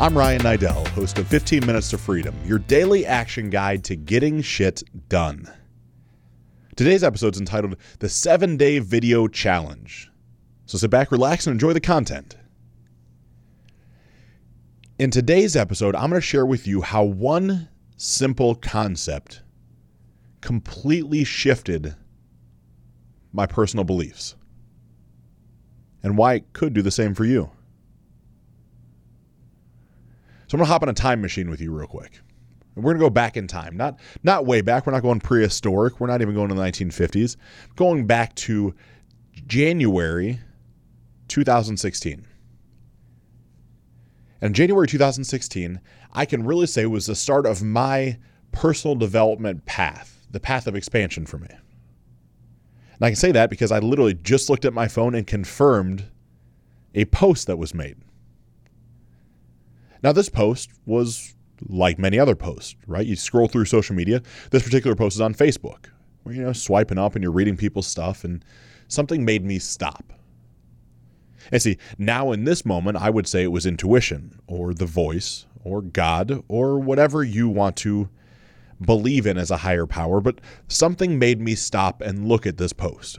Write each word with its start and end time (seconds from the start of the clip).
I'm 0.00 0.16
Ryan 0.16 0.40
Niddel, 0.40 0.88
host 0.88 1.18
of 1.18 1.28
15 1.28 1.66
Minutes 1.66 1.90
to 1.90 1.98
Freedom, 1.98 2.34
your 2.46 2.58
daily 2.58 3.04
action 3.04 3.50
guide 3.50 3.84
to 3.84 3.96
getting 3.96 4.40
shit 4.40 4.82
done. 5.10 5.46
Today's 6.74 7.04
episode 7.04 7.34
is 7.34 7.40
entitled 7.40 7.76
The 7.98 8.08
7 8.08 8.56
Day 8.56 8.78
Video 8.78 9.28
Challenge. 9.28 10.10
So 10.64 10.78
sit 10.78 10.88
back, 10.88 11.12
relax, 11.12 11.46
and 11.46 11.52
enjoy 11.52 11.74
the 11.74 11.82
content. 11.82 12.38
In 14.98 15.10
today's 15.10 15.54
episode, 15.54 15.94
I'm 15.94 16.08
going 16.08 16.18
to 16.18 16.26
share 16.26 16.46
with 16.46 16.66
you 16.66 16.80
how 16.80 17.04
one 17.04 17.68
simple 17.98 18.54
concept 18.54 19.42
completely 20.40 21.24
shifted 21.24 21.94
my 23.34 23.44
personal 23.44 23.84
beliefs 23.84 24.34
and 26.02 26.16
why 26.16 26.36
it 26.36 26.54
could 26.54 26.72
do 26.72 26.80
the 26.80 26.90
same 26.90 27.14
for 27.14 27.26
you. 27.26 27.50
So 30.50 30.56
I'm 30.56 30.62
gonna 30.62 30.72
hop 30.72 30.82
on 30.82 30.88
a 30.88 30.92
time 30.92 31.20
machine 31.20 31.48
with 31.48 31.60
you 31.60 31.72
real 31.72 31.86
quick. 31.86 32.18
And 32.74 32.84
we're 32.84 32.90
gonna 32.94 33.04
go 33.04 33.08
back 33.08 33.36
in 33.36 33.46
time. 33.46 33.76
Not 33.76 34.00
not 34.24 34.46
way 34.46 34.62
back. 34.62 34.84
We're 34.84 34.92
not 34.92 35.02
going 35.02 35.20
prehistoric. 35.20 36.00
We're 36.00 36.08
not 36.08 36.22
even 36.22 36.34
going 36.34 36.48
to 36.48 36.56
the 36.56 36.60
1950s. 36.60 37.36
Going 37.76 38.04
back 38.04 38.34
to 38.34 38.74
January 39.46 40.40
2016. 41.28 42.26
And 44.40 44.52
January 44.52 44.88
2016, 44.88 45.80
I 46.14 46.24
can 46.24 46.44
really 46.44 46.66
say 46.66 46.84
was 46.84 47.06
the 47.06 47.14
start 47.14 47.46
of 47.46 47.62
my 47.62 48.18
personal 48.50 48.96
development 48.96 49.66
path, 49.66 50.26
the 50.32 50.40
path 50.40 50.66
of 50.66 50.74
expansion 50.74 51.26
for 51.26 51.38
me. 51.38 51.46
And 51.48 53.02
I 53.02 53.10
can 53.10 53.16
say 53.16 53.30
that 53.30 53.50
because 53.50 53.70
I 53.70 53.78
literally 53.78 54.14
just 54.14 54.50
looked 54.50 54.64
at 54.64 54.72
my 54.72 54.88
phone 54.88 55.14
and 55.14 55.24
confirmed 55.24 56.06
a 56.92 57.04
post 57.04 57.46
that 57.46 57.56
was 57.56 57.72
made. 57.72 57.98
Now, 60.02 60.12
this 60.12 60.28
post 60.28 60.70
was 60.86 61.34
like 61.68 61.98
many 61.98 62.18
other 62.18 62.34
posts, 62.34 62.76
right? 62.86 63.06
You 63.06 63.16
scroll 63.16 63.48
through 63.48 63.66
social 63.66 63.94
media. 63.94 64.22
This 64.50 64.62
particular 64.62 64.96
post 64.96 65.16
is 65.16 65.20
on 65.20 65.34
Facebook, 65.34 65.86
where 66.22 66.34
you 66.34 66.42
know 66.42 66.52
swiping 66.52 66.98
up 66.98 67.14
and 67.14 67.22
you're 67.22 67.32
reading 67.32 67.56
people's 67.56 67.86
stuff, 67.86 68.24
and 68.24 68.44
something 68.88 69.24
made 69.24 69.44
me 69.44 69.58
stop. 69.58 70.12
And 71.52 71.60
see, 71.60 71.78
now 71.98 72.32
in 72.32 72.44
this 72.44 72.64
moment, 72.64 72.98
I 72.98 73.10
would 73.10 73.26
say 73.26 73.42
it 73.42 73.52
was 73.52 73.66
intuition, 73.66 74.38
or 74.46 74.72
the 74.72 74.86
voice, 74.86 75.46
or 75.64 75.82
God, 75.82 76.42
or 76.48 76.78
whatever 76.78 77.22
you 77.22 77.48
want 77.48 77.76
to 77.76 78.08
believe 78.80 79.26
in 79.26 79.36
as 79.36 79.50
a 79.50 79.58
higher 79.58 79.86
power, 79.86 80.20
but 80.20 80.40
something 80.68 81.18
made 81.18 81.40
me 81.40 81.54
stop 81.54 82.00
and 82.00 82.26
look 82.26 82.46
at 82.46 82.56
this 82.56 82.72
post. 82.72 83.18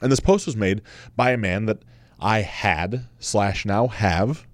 And 0.00 0.12
this 0.12 0.20
post 0.20 0.46
was 0.46 0.56
made 0.56 0.82
by 1.16 1.32
a 1.32 1.36
man 1.36 1.66
that 1.66 1.82
I 2.20 2.42
had 2.42 3.06
slash 3.18 3.64
now 3.64 3.88
have 3.88 4.46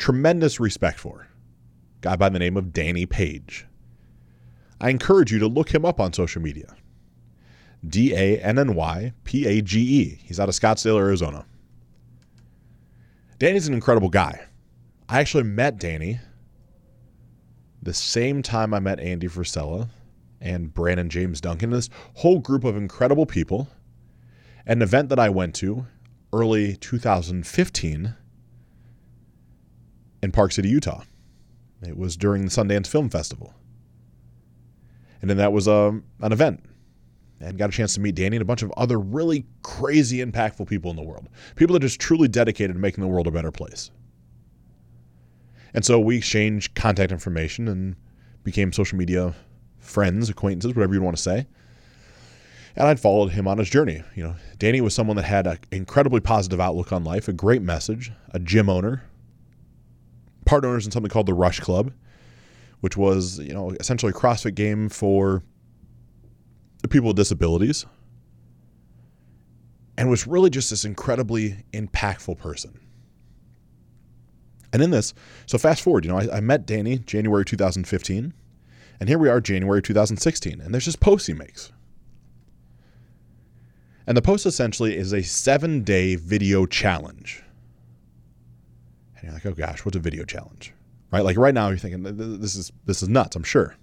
tremendous 0.00 0.58
respect 0.58 0.98
for. 0.98 1.28
Guy 2.00 2.16
by 2.16 2.30
the 2.30 2.38
name 2.38 2.56
of 2.56 2.72
Danny 2.72 3.06
Page. 3.06 3.66
I 4.80 4.88
encourage 4.88 5.30
you 5.30 5.38
to 5.38 5.46
look 5.46 5.72
him 5.72 5.84
up 5.84 6.00
on 6.00 6.12
social 6.12 6.40
media. 6.40 6.74
D 7.86 8.14
A 8.14 8.40
N 8.40 8.58
N 8.58 8.74
Y 8.74 9.12
P 9.24 9.46
A 9.46 9.60
G 9.62 9.80
E. 9.80 10.18
He's 10.22 10.40
out 10.40 10.48
of 10.48 10.54
Scottsdale, 10.54 10.98
Arizona. 10.98 11.44
Danny's 13.38 13.68
an 13.68 13.74
incredible 13.74 14.08
guy. 14.08 14.40
I 15.08 15.20
actually 15.20 15.44
met 15.44 15.78
Danny 15.78 16.20
the 17.82 17.94
same 17.94 18.42
time 18.42 18.74
I 18.74 18.80
met 18.80 19.00
Andy 19.00 19.28
Frisella 19.28 19.88
and 20.40 20.72
Brandon 20.72 21.08
James 21.08 21.40
Duncan. 21.40 21.70
This 21.70 21.90
whole 22.14 22.38
group 22.38 22.64
of 22.64 22.76
incredible 22.76 23.26
people. 23.26 23.68
An 24.66 24.82
event 24.82 25.08
that 25.08 25.18
I 25.18 25.30
went 25.30 25.54
to 25.56 25.86
early 26.32 26.76
2015 26.76 28.14
in 30.22 30.32
Park 30.32 30.52
City, 30.52 30.68
Utah. 30.68 31.02
It 31.82 31.96
was 31.96 32.16
during 32.16 32.44
the 32.44 32.50
Sundance 32.50 32.86
Film 32.86 33.08
Festival. 33.08 33.54
And 35.20 35.30
then 35.30 35.38
that 35.38 35.52
was 35.52 35.68
um, 35.68 36.04
an 36.20 36.32
event. 36.32 36.62
And 37.40 37.56
got 37.56 37.70
a 37.70 37.72
chance 37.72 37.94
to 37.94 38.00
meet 38.00 38.14
Danny 38.14 38.36
and 38.36 38.42
a 38.42 38.46
bunch 38.46 38.62
of 38.62 38.70
other 38.76 38.98
really 38.98 39.46
crazy, 39.62 40.18
impactful 40.18 40.68
people 40.68 40.90
in 40.90 40.96
the 40.96 41.02
world. 41.02 41.28
People 41.56 41.72
that 41.72 41.82
are 41.82 41.86
just 41.86 42.00
truly 42.00 42.28
dedicated 42.28 42.76
to 42.76 42.80
making 42.80 43.02
the 43.02 43.08
world 43.08 43.26
a 43.26 43.30
better 43.30 43.50
place. 43.50 43.90
And 45.72 45.84
so 45.84 45.98
we 45.98 46.18
exchanged 46.18 46.74
contact 46.74 47.12
information 47.12 47.68
and 47.68 47.96
became 48.44 48.72
social 48.72 48.98
media 48.98 49.34
friends, 49.78 50.28
acquaintances, 50.28 50.74
whatever 50.74 50.94
you 50.94 51.00
want 51.00 51.16
to 51.16 51.22
say. 51.22 51.46
And 52.76 52.86
I'd 52.86 53.00
followed 53.00 53.32
him 53.32 53.48
on 53.48 53.58
his 53.58 53.70
journey. 53.70 54.02
You 54.14 54.24
know, 54.24 54.36
Danny 54.58 54.80
was 54.80 54.94
someone 54.94 55.16
that 55.16 55.24
had 55.24 55.46
an 55.46 55.58
incredibly 55.72 56.20
positive 56.20 56.60
outlook 56.60 56.92
on 56.92 57.04
life, 57.04 57.26
a 57.26 57.32
great 57.32 57.62
message, 57.62 58.12
a 58.30 58.38
gym 58.38 58.68
owner, 58.68 59.02
part 60.44 60.64
owners 60.64 60.84
in 60.84 60.92
something 60.92 61.10
called 61.10 61.26
the 61.26 61.34
Rush 61.34 61.60
Club, 61.60 61.92
which 62.80 62.96
was, 62.96 63.38
you 63.38 63.52
know, 63.52 63.70
essentially 63.80 64.10
a 64.10 64.14
CrossFit 64.14 64.54
game 64.54 64.88
for 64.88 65.42
people 66.88 67.08
with 67.08 67.16
disabilities. 67.16 67.86
And 69.98 70.08
was 70.08 70.26
really 70.26 70.48
just 70.48 70.70
this 70.70 70.84
incredibly 70.84 71.64
impactful 71.72 72.38
person. 72.38 72.80
And 74.72 74.82
in 74.82 74.90
this, 74.90 75.12
so 75.46 75.58
fast 75.58 75.82
forward, 75.82 76.04
you 76.04 76.10
know, 76.10 76.18
I, 76.18 76.36
I 76.36 76.40
met 76.40 76.64
Danny 76.64 76.98
January 76.98 77.44
2015, 77.44 78.32
and 79.00 79.08
here 79.08 79.18
we 79.18 79.28
are, 79.28 79.40
January 79.40 79.82
2016, 79.82 80.60
and 80.60 80.72
there's 80.72 80.86
this 80.86 80.96
post 80.96 81.26
he 81.26 81.34
makes. 81.34 81.72
And 84.06 84.16
the 84.16 84.22
post 84.22 84.46
essentially 84.46 84.96
is 84.96 85.12
a 85.12 85.22
seven 85.22 85.82
day 85.82 86.16
video 86.16 86.66
challenge. 86.66 87.42
And 89.20 89.28
you're 89.28 89.34
like, 89.34 89.46
oh 89.46 89.52
gosh, 89.52 89.84
what's 89.84 89.96
a 89.96 90.00
video 90.00 90.24
challenge? 90.24 90.72
Right? 91.12 91.24
Like 91.24 91.36
right 91.36 91.54
now, 91.54 91.68
you're 91.68 91.78
thinking 91.78 92.02
this 92.02 92.56
is 92.56 92.72
this 92.86 93.02
is 93.02 93.08
nuts. 93.08 93.36
I'm 93.36 93.42
sure. 93.42 93.76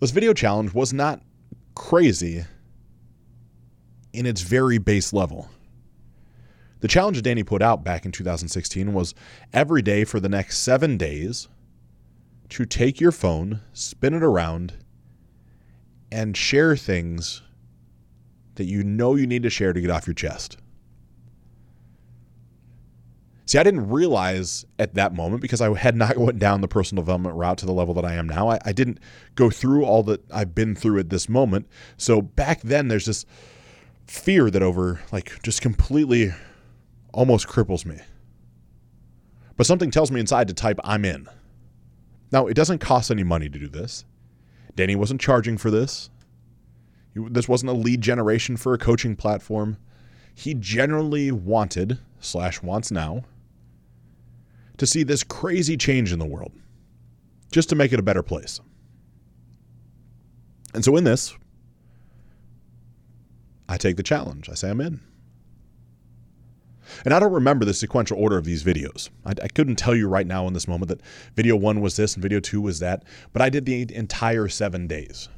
This 0.00 0.10
video 0.10 0.34
challenge 0.34 0.74
was 0.74 0.92
not 0.92 1.22
crazy 1.74 2.44
in 4.12 4.26
its 4.26 4.42
very 4.42 4.78
base 4.78 5.12
level. 5.12 5.48
The 6.80 6.88
challenge 6.88 7.22
Danny 7.22 7.42
put 7.42 7.62
out 7.62 7.82
back 7.82 8.04
in 8.04 8.12
2016 8.12 8.92
was 8.92 9.14
every 9.52 9.80
day 9.80 10.04
for 10.04 10.20
the 10.20 10.28
next 10.28 10.58
seven 10.58 10.98
days 10.98 11.48
to 12.50 12.66
take 12.66 13.00
your 13.00 13.12
phone, 13.12 13.60
spin 13.72 14.12
it 14.12 14.22
around, 14.22 14.74
and 16.12 16.36
share 16.36 16.76
things 16.76 17.42
that 18.56 18.64
you 18.64 18.84
know 18.84 19.14
you 19.14 19.26
need 19.26 19.42
to 19.44 19.50
share 19.50 19.72
to 19.72 19.80
get 19.80 19.90
off 19.90 20.06
your 20.06 20.14
chest. 20.14 20.58
See, 23.46 23.58
I 23.58 23.62
didn't 23.62 23.90
realize 23.90 24.64
at 24.78 24.94
that 24.94 25.14
moment 25.14 25.42
because 25.42 25.60
I 25.60 25.76
had 25.76 25.96
not 25.96 26.16
went 26.16 26.38
down 26.38 26.60
the 26.60 26.68
personal 26.68 27.02
development 27.02 27.36
route 27.36 27.58
to 27.58 27.66
the 27.66 27.72
level 27.72 27.94
that 27.94 28.04
I 28.04 28.14
am 28.14 28.26
now. 28.26 28.48
I, 28.48 28.58
I, 28.64 28.72
didn't 28.72 28.98
go 29.34 29.50
through 29.50 29.84
all 29.84 30.02
that 30.04 30.22
I've 30.32 30.54
been 30.54 30.74
through 30.74 30.98
at 30.98 31.10
this 31.10 31.28
moment. 31.28 31.68
So 31.96 32.22
back 32.22 32.62
then, 32.62 32.88
there's 32.88 33.06
this 33.06 33.26
fear 34.06 34.50
that 34.50 34.62
over, 34.62 35.00
like, 35.12 35.42
just 35.42 35.60
completely 35.60 36.32
almost 37.12 37.46
cripples 37.46 37.84
me. 37.84 37.98
But 39.56 39.66
something 39.66 39.90
tells 39.90 40.10
me 40.10 40.20
inside 40.20 40.48
to 40.48 40.54
type, 40.54 40.80
I'm 40.82 41.04
in. 41.04 41.28
Now, 42.32 42.46
it 42.46 42.54
doesn't 42.54 42.78
cost 42.78 43.10
any 43.10 43.22
money 43.22 43.48
to 43.48 43.58
do 43.58 43.68
this. 43.68 44.04
Danny 44.74 44.96
wasn't 44.96 45.20
charging 45.20 45.56
for 45.56 45.70
this. 45.70 46.10
This 47.14 47.48
wasn't 47.48 47.70
a 47.70 47.74
lead 47.74 48.00
generation 48.00 48.56
for 48.56 48.74
a 48.74 48.78
coaching 48.78 49.14
platform. 49.14 49.76
He 50.34 50.54
generally 50.54 51.30
wanted, 51.30 51.98
slash 52.18 52.60
wants 52.60 52.90
now, 52.90 53.24
to 54.78 54.86
see 54.86 55.02
this 55.02 55.22
crazy 55.22 55.76
change 55.76 56.12
in 56.12 56.18
the 56.18 56.24
world, 56.24 56.52
just 57.50 57.68
to 57.68 57.74
make 57.74 57.92
it 57.92 57.98
a 57.98 58.02
better 58.02 58.22
place. 58.22 58.60
And 60.74 60.84
so 60.84 60.96
in 60.96 61.04
this, 61.04 61.34
I 63.68 63.76
take 63.76 63.96
the 63.96 64.02
challenge. 64.02 64.48
I 64.50 64.54
say 64.54 64.70
I'm 64.70 64.80
in. 64.80 65.00
And 67.04 67.14
I 67.14 67.18
don't 67.18 67.32
remember 67.32 67.64
the 67.64 67.74
sequential 67.74 68.18
order 68.18 68.36
of 68.36 68.44
these 68.44 68.62
videos. 68.62 69.08
I, 69.24 69.32
I, 69.42 69.48
couldn't 69.48 69.76
tell 69.76 69.94
you 69.94 70.06
right 70.06 70.26
now 70.26 70.46
in 70.46 70.52
this 70.52 70.68
moment 70.68 70.88
that 70.88 71.00
video 71.34 71.56
one 71.56 71.80
was 71.80 71.96
this 71.96 72.14
and 72.14 72.22
video 72.22 72.40
two 72.40 72.60
was 72.60 72.78
that, 72.80 73.04
but 73.32 73.40
I 73.40 73.48
did 73.48 73.64
the 73.64 73.94
entire 73.94 74.48
seven 74.48 74.86
days. 74.86 75.28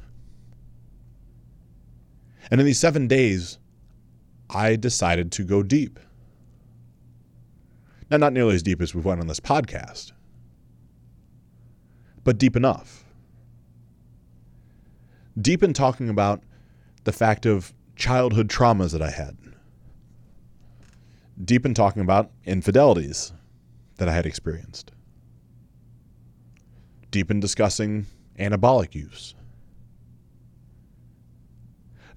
And 2.51 2.59
in 2.59 2.65
these 2.65 2.79
seven 2.79 3.07
days, 3.07 3.59
I 4.49 4.75
decided 4.75 5.31
to 5.33 5.43
go 5.43 5.63
deep. 5.63 5.99
Now, 8.09 8.17
not 8.17 8.33
nearly 8.33 8.55
as 8.55 8.63
deep 8.63 8.81
as 8.81 8.95
we've 8.95 9.03
went 9.03 9.19
on 9.19 9.27
this 9.27 9.39
podcast, 9.39 10.13
but 12.23 12.37
deep 12.37 12.55
enough. 12.55 13.03
Deep 15.39 15.61
in 15.61 15.73
talking 15.73 16.09
about 16.09 16.41
the 17.03 17.11
fact 17.11 17.45
of 17.45 17.73
childhood 17.95 18.47
traumas 18.47 18.91
that 18.91 19.01
I 19.01 19.11
had. 19.11 19.37
Deep 21.43 21.65
in 21.65 21.73
talking 21.73 22.01
about 22.01 22.31
infidelities 22.45 23.33
that 23.97 24.07
I 24.09 24.13
had 24.13 24.25
experienced. 24.25 24.91
Deep 27.11 27.29
in 27.29 27.39
discussing 27.39 28.05
anabolic 28.39 28.95
use 28.95 29.35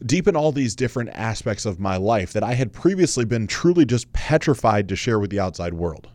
deepen 0.05 0.37
all 0.37 0.53
these 0.53 0.75
different 0.75 1.11
aspects 1.11 1.67
of 1.67 1.79
my 1.79 1.97
life 1.97 2.33
that 2.33 2.43
I 2.43 2.55
had 2.55 2.73
previously 2.73 3.25
been 3.25 3.47
truly 3.47 3.85
just 3.85 4.13
petrified 4.13 4.89
to 4.89 4.97
share 4.97 5.19
with 5.19 5.31
the 5.31 5.41
outside 5.41 5.75
world. 5.75 6.09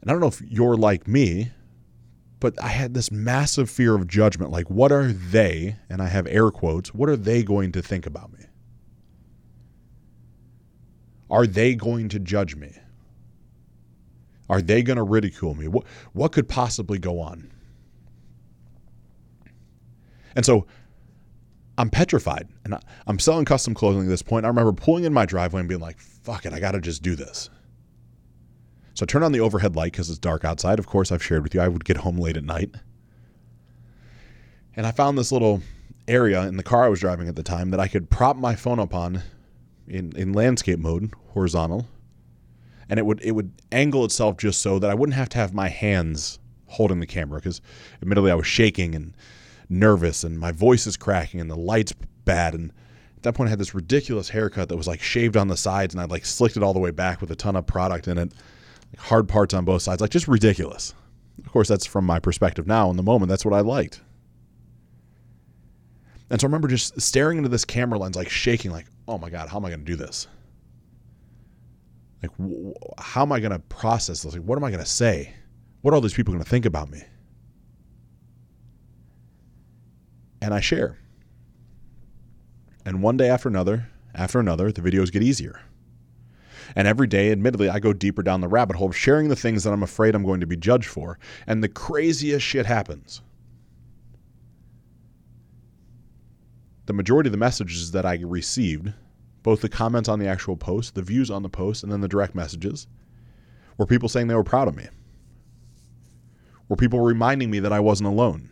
And 0.00 0.10
I 0.10 0.14
don't 0.14 0.20
know 0.20 0.28
if 0.28 0.40
you're 0.42 0.76
like 0.76 1.08
me, 1.08 1.50
but 2.38 2.54
I 2.62 2.68
had 2.68 2.94
this 2.94 3.10
massive 3.10 3.68
fear 3.68 3.94
of 3.94 4.06
judgment. 4.06 4.52
Like, 4.52 4.70
what 4.70 4.92
are 4.92 5.10
they, 5.10 5.76
and 5.90 6.00
I 6.00 6.06
have 6.06 6.26
air 6.28 6.50
quotes, 6.50 6.94
what 6.94 7.08
are 7.08 7.16
they 7.16 7.42
going 7.42 7.72
to 7.72 7.82
think 7.82 8.06
about 8.06 8.32
me? 8.32 8.44
Are 11.28 11.46
they 11.46 11.74
going 11.74 12.08
to 12.10 12.20
judge 12.20 12.54
me? 12.54 12.72
Are 14.48 14.62
they 14.62 14.82
going 14.82 14.96
to 14.96 15.02
ridicule 15.02 15.54
me? 15.54 15.66
What, 15.66 15.86
what 16.12 16.30
could 16.30 16.48
possibly 16.48 16.98
go 16.98 17.18
on? 17.18 17.50
And 20.36 20.44
so 20.44 20.66
I'm 21.78 21.90
petrified 21.90 22.48
and 22.64 22.74
I, 22.74 22.80
am 23.08 23.18
selling 23.18 23.44
custom 23.44 23.74
clothing 23.74 24.02
at 24.02 24.08
this 24.08 24.22
point. 24.22 24.44
I 24.44 24.48
remember 24.48 24.72
pulling 24.72 25.04
in 25.04 25.12
my 25.12 25.26
driveway 25.26 25.60
and 25.60 25.68
being 25.68 25.80
like, 25.80 25.98
fuck 25.98 26.46
it, 26.46 26.52
I 26.52 26.60
got 26.60 26.72
to 26.72 26.80
just 26.80 27.02
do 27.02 27.16
this. 27.16 27.50
So 28.94 29.04
I 29.04 29.06
turn 29.06 29.22
on 29.22 29.32
the 29.32 29.40
overhead 29.40 29.76
light 29.76 29.92
because 29.92 30.08
it's 30.08 30.18
dark 30.18 30.44
outside. 30.44 30.78
Of 30.78 30.86
course, 30.86 31.10
I've 31.10 31.22
shared 31.22 31.42
with 31.42 31.54
you, 31.54 31.60
I 31.60 31.68
would 31.68 31.84
get 31.84 31.98
home 31.98 32.18
late 32.18 32.36
at 32.36 32.44
night. 32.44 32.74
And 34.74 34.86
I 34.86 34.90
found 34.90 35.18
this 35.18 35.32
little 35.32 35.62
area 36.06 36.42
in 36.42 36.56
the 36.56 36.62
car 36.62 36.84
I 36.84 36.88
was 36.88 37.00
driving 37.00 37.28
at 37.28 37.36
the 37.36 37.42
time 37.42 37.70
that 37.70 37.80
I 37.80 37.88
could 37.88 38.10
prop 38.10 38.36
my 38.36 38.54
phone 38.54 38.78
up 38.78 38.94
on 38.94 39.22
in, 39.88 40.14
in 40.16 40.32
landscape 40.32 40.78
mode, 40.78 41.12
horizontal, 41.28 41.86
and 42.88 42.98
it 42.98 43.06
would 43.06 43.20
it 43.22 43.32
would 43.32 43.52
angle 43.72 44.04
itself 44.04 44.36
just 44.36 44.60
so 44.62 44.78
that 44.78 44.90
I 44.90 44.94
wouldn't 44.94 45.16
have 45.16 45.28
to 45.30 45.38
have 45.38 45.52
my 45.52 45.68
hands 45.68 46.38
holding 46.66 47.00
the 47.00 47.06
camera 47.06 47.38
because 47.38 47.60
admittedly 48.00 48.30
I 48.30 48.34
was 48.34 48.46
shaking 48.46 48.94
and 48.94 49.14
nervous 49.68 50.24
and 50.24 50.38
my 50.38 50.52
voice 50.52 50.86
is 50.86 50.96
cracking 50.96 51.40
and 51.40 51.50
the 51.50 51.56
light's 51.56 51.92
bad. 52.24 52.54
And 52.54 52.72
at 53.16 53.22
that 53.22 53.34
point 53.34 53.48
I 53.48 53.50
had 53.50 53.58
this 53.58 53.74
ridiculous 53.74 54.28
haircut 54.28 54.68
that 54.68 54.76
was 54.76 54.86
like 54.86 55.02
shaved 55.02 55.36
on 55.36 55.48
the 55.48 55.56
sides 55.56 55.94
and 55.94 56.00
I'd 56.00 56.10
like 56.10 56.24
slicked 56.24 56.56
it 56.56 56.62
all 56.62 56.72
the 56.72 56.80
way 56.80 56.90
back 56.90 57.20
with 57.20 57.30
a 57.30 57.36
ton 57.36 57.56
of 57.56 57.66
product 57.66 58.08
in 58.08 58.18
it. 58.18 58.32
Like 58.92 59.00
hard 59.00 59.28
parts 59.28 59.54
on 59.54 59.64
both 59.64 59.82
sides 59.82 60.00
like 60.00 60.10
just 60.10 60.28
ridiculous. 60.28 60.94
Of 61.44 61.50
course 61.50 61.68
that's 61.68 61.86
from 61.86 62.06
my 62.06 62.18
perspective 62.18 62.66
now. 62.66 62.90
In 62.90 62.96
the 62.96 63.02
moment 63.02 63.28
that's 63.28 63.44
what 63.44 63.54
I 63.54 63.60
liked. 63.60 64.00
And 66.28 66.40
so 66.40 66.46
I 66.46 66.48
remember 66.48 66.68
just 66.68 67.00
staring 67.00 67.38
into 67.38 67.48
this 67.48 67.64
camera 67.64 67.98
lens 67.98 68.16
like 68.16 68.28
shaking 68.28 68.70
like 68.70 68.86
oh 69.08 69.18
my 69.18 69.30
god 69.30 69.48
how 69.48 69.58
am 69.58 69.64
I 69.64 69.70
going 69.70 69.80
to 69.80 69.86
do 69.86 69.96
this? 69.96 70.28
Like 72.22 72.32
how 72.98 73.22
am 73.22 73.32
I 73.32 73.40
going 73.40 73.52
to 73.52 73.58
process 73.58 74.22
this? 74.22 74.32
Like 74.32 74.42
what 74.42 74.56
am 74.56 74.64
I 74.64 74.70
going 74.70 74.82
to 74.82 74.90
say? 74.90 75.34
What 75.82 75.92
are 75.92 75.94
all 75.94 76.00
these 76.00 76.14
people 76.14 76.32
going 76.32 76.42
to 76.42 76.50
think 76.50 76.66
about 76.66 76.90
me 76.90 77.02
and 80.40 80.52
I 80.54 80.60
share. 80.60 80.98
And 82.84 83.02
one 83.02 83.16
day 83.16 83.28
after 83.28 83.48
another, 83.48 83.88
after 84.14 84.38
another, 84.38 84.70
the 84.70 84.80
videos 84.80 85.12
get 85.12 85.22
easier. 85.22 85.60
And 86.74 86.88
every 86.88 87.06
day, 87.06 87.30
admittedly, 87.30 87.68
I 87.68 87.78
go 87.78 87.92
deeper 87.92 88.22
down 88.22 88.40
the 88.40 88.48
rabbit 88.48 88.76
hole 88.76 88.88
of 88.88 88.96
sharing 88.96 89.28
the 89.28 89.36
things 89.36 89.64
that 89.64 89.72
I'm 89.72 89.82
afraid 89.82 90.14
I'm 90.14 90.24
going 90.24 90.40
to 90.40 90.46
be 90.46 90.56
judged 90.56 90.88
for. 90.88 91.18
And 91.46 91.62
the 91.62 91.68
craziest 91.68 92.44
shit 92.44 92.66
happens. 92.66 93.20
The 96.86 96.92
majority 96.92 97.28
of 97.28 97.32
the 97.32 97.38
messages 97.38 97.90
that 97.92 98.06
I 98.06 98.16
received, 98.16 98.92
both 99.42 99.60
the 99.60 99.68
comments 99.68 100.08
on 100.08 100.18
the 100.18 100.28
actual 100.28 100.56
post, 100.56 100.94
the 100.94 101.02
views 101.02 101.30
on 101.30 101.42
the 101.42 101.48
post, 101.48 101.82
and 101.82 101.90
then 101.90 102.00
the 102.00 102.08
direct 102.08 102.34
messages, 102.34 102.86
were 103.76 103.86
people 103.86 104.08
saying 104.08 104.28
they 104.28 104.34
were 104.34 104.44
proud 104.44 104.68
of 104.68 104.76
me. 104.76 104.86
Were 106.68 106.76
people 106.76 107.00
reminding 107.00 107.50
me 107.50 107.60
that 107.60 107.72
I 107.72 107.80
wasn't 107.80 108.08
alone 108.08 108.50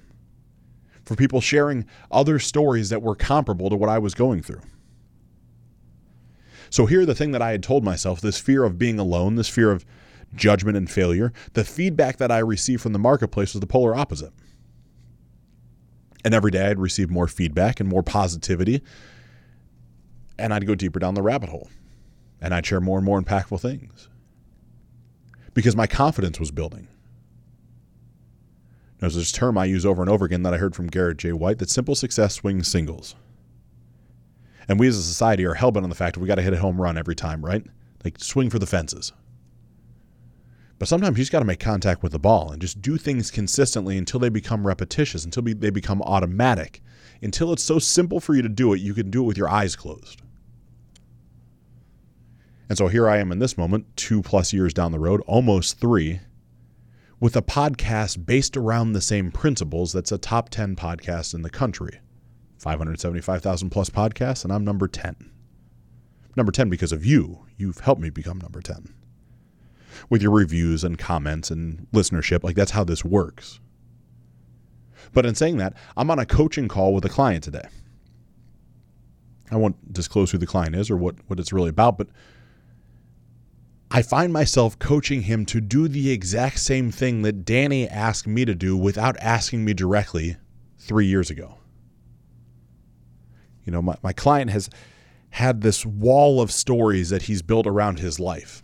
for 1.05 1.17
people 1.17 1.41
sharing 1.41 1.87
other 2.11 2.39
stories 2.39 2.89
that 2.91 3.03
were 3.03 3.15
comparable 3.15 3.71
to 3.71 3.77
what 3.77 3.91
I 3.91 3.99
was 3.99 4.15
going 4.15 4.43
through. 4.43 4.63
So, 6.71 6.87
here, 6.87 7.07
the 7.07 7.15
thing 7.15 7.33
that 7.33 7.43
I 7.43 7.53
had 7.53 7.63
told 7.63 7.85
myself 7.85 8.21
this 8.21 8.39
fear 8.39 8.65
of 8.65 8.79
being 8.79 8.99
alone, 8.99 9.37
this 9.37 9.49
fear 9.49 9.71
of 9.71 9.85
judgment 10.35 10.77
and 10.77 10.91
failure, 10.91 11.33
the 11.53 11.65
feedback 11.65 12.17
that 12.17 12.33
I 12.33 12.39
received 12.39 12.83
from 12.83 12.93
the 12.93 12.99
marketplace 12.99 13.55
was 13.55 13.61
the 13.61 13.67
polar 13.67 13.95
opposite. 13.95 14.33
And 16.25 16.35
every 16.35 16.51
day 16.51 16.67
I'd 16.67 16.79
receive 16.79 17.11
more 17.11 17.29
feedback 17.29 17.81
and 17.81 17.89
more 17.89 18.03
positivity, 18.03 18.83
and 20.39 20.53
I'd 20.53 20.67
go 20.67 20.75
deeper 20.75 20.99
down 20.99 21.15
the 21.15 21.23
rabbit 21.23 21.51
hole, 21.51 21.69
and 22.41 22.55
I'd 22.55 22.67
share 22.67 22.81
more 22.81 22.99
and 22.99 23.05
more 23.05 23.21
impactful 23.21 23.61
things 23.61 24.09
because 25.53 25.77
my 25.77 25.87
confidence 25.87 26.41
was 26.41 26.51
building. 26.51 26.89
There's 29.05 29.17
this 29.17 29.33
term 29.33 29.59
I 29.59 29.67
use 29.67 29.85
over 29.85 30.01
and 30.01 30.11
over 30.11 30.25
again 30.25 30.45
that 30.45 30.55
I 30.55 30.57
heard 30.57 30.75
from 30.75 30.87
Garrett 30.87 31.19
J. 31.19 31.33
White 31.33 31.59
that 31.59 31.69
simple 31.69 31.95
success 31.95 32.37
swings 32.37 32.69
singles. 32.69 33.15
And 34.67 34.81
we 34.81 34.89
as 34.89 34.97
a 34.97 35.03
society 35.03 35.45
are 35.45 35.57
hellbent 35.57 35.83
on 35.83 35.91
the 35.91 35.95
fact 35.95 36.15
that 36.15 36.21
we 36.21 36.27
got 36.27 36.37
to 36.37 36.43
hit 36.43 36.55
a 36.55 36.59
home 36.59 36.81
run 36.81 36.97
every 36.97 37.15
time, 37.15 37.45
right? 37.45 37.63
Like 38.03 38.19
swing 38.19 38.49
for 38.49 38.59
the 38.59 38.67
fences. 38.67 39.13
But 40.79 40.89
sometimes 40.89 41.19
you 41.19 41.23
just 41.23 41.33
got 41.33 41.41
to 41.41 41.45
make 41.45 41.61
contact 41.61 42.03
with 42.03 42.13
the 42.13 42.19
ball 42.19 42.51
and 42.51 42.63
just 42.63 42.81
do 42.81 42.97
things 42.97 43.31
consistently 43.31 43.99
until 43.99 44.21
they 44.21 44.31
become 44.31 44.67
repetitious, 44.67 45.23
until 45.23 45.43
they 45.43 45.69
become 45.69 46.01
automatic, 46.01 46.83
until 47.21 47.53
it's 47.53 47.63
so 47.63 47.79
simple 47.79 48.21
for 48.21 48.35
you 48.35 48.41
to 48.41 48.49
do 48.49 48.73
it, 48.73 48.81
you 48.81 48.95
can 48.95 49.11
do 49.11 49.23
it 49.23 49.27
with 49.27 49.37
your 49.37 49.51
eyes 49.51 49.77
closed. 49.77 50.23
And 52.71 52.79
so 52.79 52.89
here 52.89 53.07
I 53.07 53.19
am 53.19 53.31
in 53.31 53.39
this 53.39 53.59
moment, 53.59 53.87
two 53.97 54.23
plus 54.23 54.55
years 54.55 54.73
down 54.73 54.93
the 54.93 54.99
road, 54.99 55.21
almost 55.27 55.79
three, 55.79 56.21
with 57.25 57.37
a 57.37 57.41
podcast 57.41 58.27
based 58.27 58.55
around 58.55 58.93
the 58.93 59.01
same 59.01 59.33
principles 59.33 59.95
that's 59.95 60.13
a 60.13 60.19
top 60.19 60.51
10 60.51 60.77
podcast 60.77 61.33
in 61.33 61.41
the 61.41 61.49
country. 61.49 61.99
575,000 62.59 63.71
plus 63.71 63.89
podcasts, 63.89 64.45
and 64.45 64.53
I'm 64.53 64.63
number 64.63 64.87
10. 64.87 65.31
Number 66.37 66.53
10 66.53 66.69
because 66.69 66.93
of 66.93 67.07
you. 67.07 67.47
You've 67.57 67.81
helped 67.81 68.03
me 68.03 68.11
become 68.11 68.37
number 68.37 68.61
10. 68.61 68.93
With 70.11 70.21
your 70.21 70.33
reviews 70.33 70.85
and 70.85 70.99
comments 70.99 71.51
and 71.51 71.87
listenership, 71.95 72.45
like 72.45 72.57
that's 72.57 72.73
how 72.73 72.85
this 72.85 73.07
works. 73.07 73.59
But 75.15 75.25
in 75.25 75.35
saying 75.35 75.57
that, 75.57 75.73
I'm 75.97 76.11
on 76.11 76.19
a 76.19 76.27
coaching 76.27 76.69
call 76.69 76.93
with 76.93 77.07
a 77.07 77.09
client 77.09 77.43
today. 77.43 77.67
I 79.51 79.57
won't 79.57 79.95
disclose 79.95 80.31
who 80.31 80.37
the 80.37 80.45
client 80.45 80.77
is 80.77 80.91
or 80.91 80.99
what, 80.99 81.15
what 81.29 81.41
it's 81.41 81.55
really 81.55 81.71
about, 81.71 81.97
but 81.97 82.09
I 83.91 84.03
find 84.03 84.33
myself 84.33 84.79
coaching 84.79 85.23
him 85.23 85.47
to 85.47 85.61
do 85.61 85.89
the 85.89 86.11
exact 86.11 86.59
same 86.59 86.91
thing 86.91 87.23
that 87.23 87.45
Danny 87.45 87.89
asked 87.89 88.27
me 88.27 88.45
to 88.45 88.55
do 88.55 88.77
without 88.77 89.17
asking 89.21 89.65
me 89.65 89.73
directly 89.73 90.37
three 90.79 91.07
years 91.07 91.31
ago. 91.31 91.59
You 93.65 93.73
know, 93.73 93.83
my, 93.83 93.97
my 94.03 94.13
client 94.13 94.51
has 94.51 94.69
had 95.31 95.61
this 95.61 95.85
wall 95.87 96.41
of 96.41 96.53
stories 96.53 97.11
that 97.11 97.23
he's 97.23 97.43
built 97.43 97.67
around 97.67 97.99
his 97.99 98.21
life. 98.21 98.63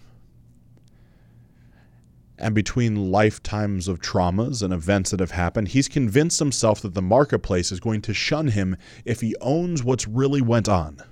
And 2.38 2.54
between 2.54 3.10
lifetimes 3.10 3.86
of 3.86 4.00
traumas 4.00 4.62
and 4.62 4.72
events 4.72 5.10
that 5.10 5.20
have 5.20 5.32
happened, 5.32 5.68
he's 5.68 5.88
convinced 5.88 6.38
himself 6.38 6.80
that 6.80 6.94
the 6.94 7.02
marketplace 7.02 7.70
is 7.70 7.80
going 7.80 8.00
to 8.02 8.14
shun 8.14 8.48
him 8.48 8.76
if 9.04 9.20
he 9.20 9.36
owns 9.40 9.84
what's 9.84 10.08
really 10.08 10.40
went 10.40 10.68
on. 10.68 11.02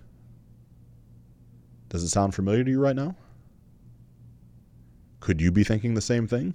Does 1.91 2.03
it 2.03 2.09
sound 2.09 2.35
familiar 2.35 2.65
to 2.65 2.71
you 2.71 2.81
right 2.81 2.97
now? 2.97 3.15
Could 5.21 5.41
you 5.41 5.51
be 5.51 5.65
thinking 5.65 5.95
the 5.95 6.01
same 6.01 6.27
thing? 6.27 6.55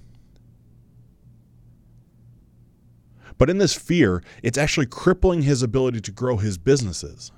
But 3.37 3.49
in 3.49 3.57
this 3.57 3.73
fear, 3.73 4.23
it's 4.41 4.57
actually 4.57 4.85
crippling 4.85 5.41
his 5.41 5.63
ability 5.63 6.01
to 6.01 6.11
grow 6.11 6.37
his 6.37 6.57
businesses. 6.57 7.31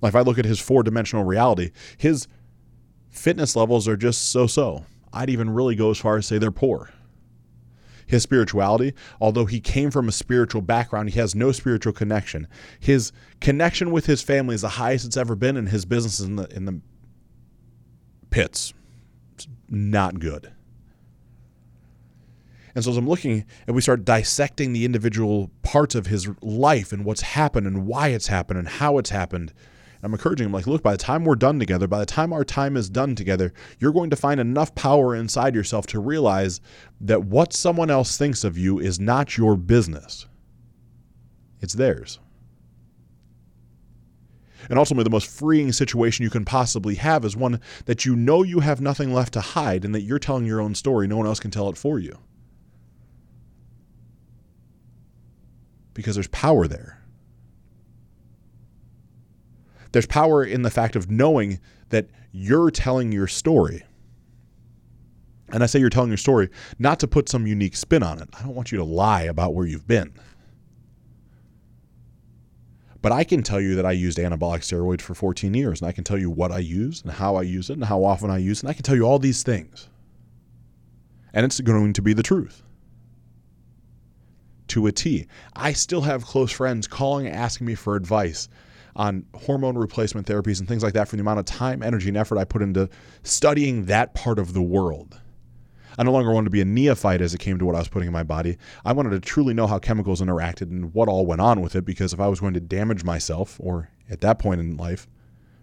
Like 0.00 0.10
if 0.10 0.16
I 0.16 0.20
look 0.20 0.38
at 0.38 0.44
his 0.44 0.60
four 0.60 0.82
dimensional 0.82 1.24
reality, 1.24 1.70
his 1.96 2.28
fitness 3.10 3.54
levels 3.54 3.86
are 3.88 3.96
just 3.96 4.30
so 4.30 4.46
so. 4.46 4.86
I'd 5.12 5.30
even 5.30 5.50
really 5.50 5.74
go 5.74 5.90
as 5.90 5.98
far 5.98 6.16
as 6.16 6.26
say 6.26 6.38
they're 6.38 6.50
poor. 6.50 6.90
His 8.06 8.22
spirituality, 8.22 8.94
although 9.20 9.46
he 9.46 9.60
came 9.60 9.90
from 9.90 10.08
a 10.08 10.12
spiritual 10.12 10.60
background, 10.60 11.10
he 11.10 11.18
has 11.18 11.34
no 11.34 11.52
spiritual 11.52 11.92
connection. 11.92 12.46
His 12.80 13.12
connection 13.40 13.90
with 13.90 14.06
his 14.06 14.22
family 14.22 14.54
is 14.54 14.62
the 14.62 14.68
highest 14.70 15.06
it's 15.06 15.16
ever 15.16 15.34
been, 15.34 15.56
and 15.56 15.68
his 15.68 15.84
business 15.84 16.20
is 16.20 16.26
in 16.26 16.36
the 16.36 16.46
in 16.54 16.64
the 16.64 16.80
pits 18.30 18.74
not 19.72 20.20
good. 20.20 20.52
And 22.74 22.84
so 22.84 22.90
as 22.90 22.96
I'm 22.96 23.08
looking 23.08 23.44
and 23.66 23.74
we 23.74 23.82
start 23.82 24.04
dissecting 24.04 24.72
the 24.72 24.84
individual 24.84 25.50
parts 25.62 25.94
of 25.94 26.06
his 26.06 26.28
life 26.40 26.92
and 26.92 27.04
what's 27.04 27.20
happened 27.22 27.66
and 27.66 27.86
why 27.86 28.08
it's 28.08 28.28
happened 28.28 28.58
and 28.58 28.68
how 28.68 28.98
it's 28.98 29.10
happened, 29.10 29.52
I'm 30.02 30.12
encouraging 30.12 30.46
him, 30.46 30.52
like, 30.52 30.66
look, 30.66 30.82
by 30.82 30.92
the 30.92 30.98
time 30.98 31.24
we're 31.24 31.36
done 31.36 31.60
together, 31.60 31.86
by 31.86 32.00
the 32.00 32.06
time 32.06 32.32
our 32.32 32.44
time 32.44 32.76
is 32.76 32.90
done 32.90 33.14
together, 33.14 33.52
you're 33.78 33.92
going 33.92 34.10
to 34.10 34.16
find 34.16 34.40
enough 34.40 34.74
power 34.74 35.14
inside 35.14 35.54
yourself 35.54 35.86
to 35.88 36.00
realize 36.00 36.60
that 37.00 37.24
what 37.24 37.52
someone 37.52 37.90
else 37.90 38.16
thinks 38.16 38.42
of 38.42 38.58
you 38.58 38.80
is 38.80 38.98
not 38.98 39.36
your 39.36 39.56
business. 39.56 40.26
It's 41.60 41.74
theirs. 41.74 42.18
And 44.68 44.78
ultimately, 44.78 45.04
the 45.04 45.10
most 45.10 45.28
freeing 45.28 45.72
situation 45.72 46.22
you 46.22 46.30
can 46.30 46.44
possibly 46.44 46.94
have 46.96 47.24
is 47.24 47.36
one 47.36 47.60
that 47.86 48.04
you 48.04 48.16
know 48.16 48.42
you 48.42 48.60
have 48.60 48.80
nothing 48.80 49.12
left 49.12 49.32
to 49.34 49.40
hide 49.40 49.84
and 49.84 49.94
that 49.94 50.02
you're 50.02 50.18
telling 50.18 50.46
your 50.46 50.60
own 50.60 50.74
story. 50.74 51.06
No 51.06 51.16
one 51.16 51.26
else 51.26 51.40
can 51.40 51.50
tell 51.50 51.68
it 51.68 51.76
for 51.76 51.98
you. 51.98 52.18
Because 55.94 56.14
there's 56.14 56.28
power 56.28 56.66
there. 56.66 57.02
There's 59.92 60.06
power 60.06 60.42
in 60.42 60.62
the 60.62 60.70
fact 60.70 60.96
of 60.96 61.10
knowing 61.10 61.60
that 61.90 62.08
you're 62.32 62.70
telling 62.70 63.12
your 63.12 63.26
story. 63.26 63.84
And 65.50 65.62
I 65.62 65.66
say 65.66 65.78
you're 65.78 65.90
telling 65.90 66.08
your 66.08 66.16
story 66.16 66.48
not 66.78 66.98
to 67.00 67.06
put 67.06 67.28
some 67.28 67.46
unique 67.46 67.76
spin 67.76 68.02
on 68.02 68.20
it. 68.20 68.28
I 68.32 68.42
don't 68.42 68.54
want 68.54 68.72
you 68.72 68.78
to 68.78 68.84
lie 68.84 69.22
about 69.22 69.54
where 69.54 69.66
you've 69.66 69.86
been. 69.86 70.14
But 73.02 73.10
I 73.10 73.24
can 73.24 73.42
tell 73.42 73.60
you 73.60 73.74
that 73.74 73.84
I 73.84 73.90
used 73.92 74.18
anabolic 74.18 74.60
steroids 74.60 75.00
for 75.00 75.14
14 75.14 75.52
years, 75.54 75.80
and 75.80 75.88
I 75.88 75.92
can 75.92 76.04
tell 76.04 76.18
you 76.18 76.30
what 76.30 76.52
I 76.52 76.58
use 76.60 77.02
and 77.02 77.10
how 77.10 77.34
I 77.34 77.42
use 77.42 77.68
it 77.68 77.74
and 77.74 77.84
how 77.84 78.04
often 78.04 78.30
I 78.30 78.38
use 78.38 78.60
it, 78.60 78.62
and 78.62 78.70
I 78.70 78.74
can 78.74 78.84
tell 78.84 78.94
you 78.94 79.02
all 79.02 79.18
these 79.18 79.42
things. 79.42 79.88
And 81.34 81.44
it's 81.44 81.60
going 81.60 81.92
to 81.94 82.02
be 82.02 82.12
the 82.12 82.22
truth. 82.22 82.62
To 84.68 84.86
a 84.86 84.92
T. 84.92 85.26
I 85.54 85.72
still 85.72 86.02
have 86.02 86.24
close 86.24 86.52
friends 86.52 86.86
calling 86.86 87.26
and 87.26 87.34
asking 87.34 87.66
me 87.66 87.74
for 87.74 87.96
advice 87.96 88.48
on 88.94 89.26
hormone 89.34 89.76
replacement 89.76 90.26
therapies 90.26 90.60
and 90.60 90.68
things 90.68 90.82
like 90.82 90.94
that 90.94 91.08
for 91.08 91.16
the 91.16 91.22
amount 91.22 91.40
of 91.40 91.44
time, 91.44 91.82
energy, 91.82 92.08
and 92.08 92.16
effort 92.16 92.38
I 92.38 92.44
put 92.44 92.62
into 92.62 92.88
studying 93.24 93.86
that 93.86 94.14
part 94.14 94.38
of 94.38 94.52
the 94.52 94.62
world. 94.62 95.18
I 95.98 96.02
no 96.02 96.12
longer 96.12 96.32
wanted 96.32 96.46
to 96.46 96.50
be 96.50 96.60
a 96.60 96.64
neophyte 96.64 97.20
as 97.20 97.34
it 97.34 97.38
came 97.38 97.58
to 97.58 97.64
what 97.64 97.74
I 97.74 97.78
was 97.78 97.88
putting 97.88 98.06
in 98.06 98.12
my 98.12 98.22
body. 98.22 98.56
I 98.84 98.92
wanted 98.92 99.10
to 99.10 99.20
truly 99.20 99.54
know 99.54 99.66
how 99.66 99.78
chemicals 99.78 100.20
interacted 100.20 100.70
and 100.70 100.92
what 100.94 101.08
all 101.08 101.26
went 101.26 101.40
on 101.40 101.60
with 101.60 101.76
it 101.76 101.84
because 101.84 102.12
if 102.12 102.20
I 102.20 102.28
was 102.28 102.40
going 102.40 102.54
to 102.54 102.60
damage 102.60 103.04
myself, 103.04 103.58
or 103.60 103.90
at 104.10 104.20
that 104.20 104.38
point 104.38 104.60
in 104.60 104.76
life, 104.76 105.06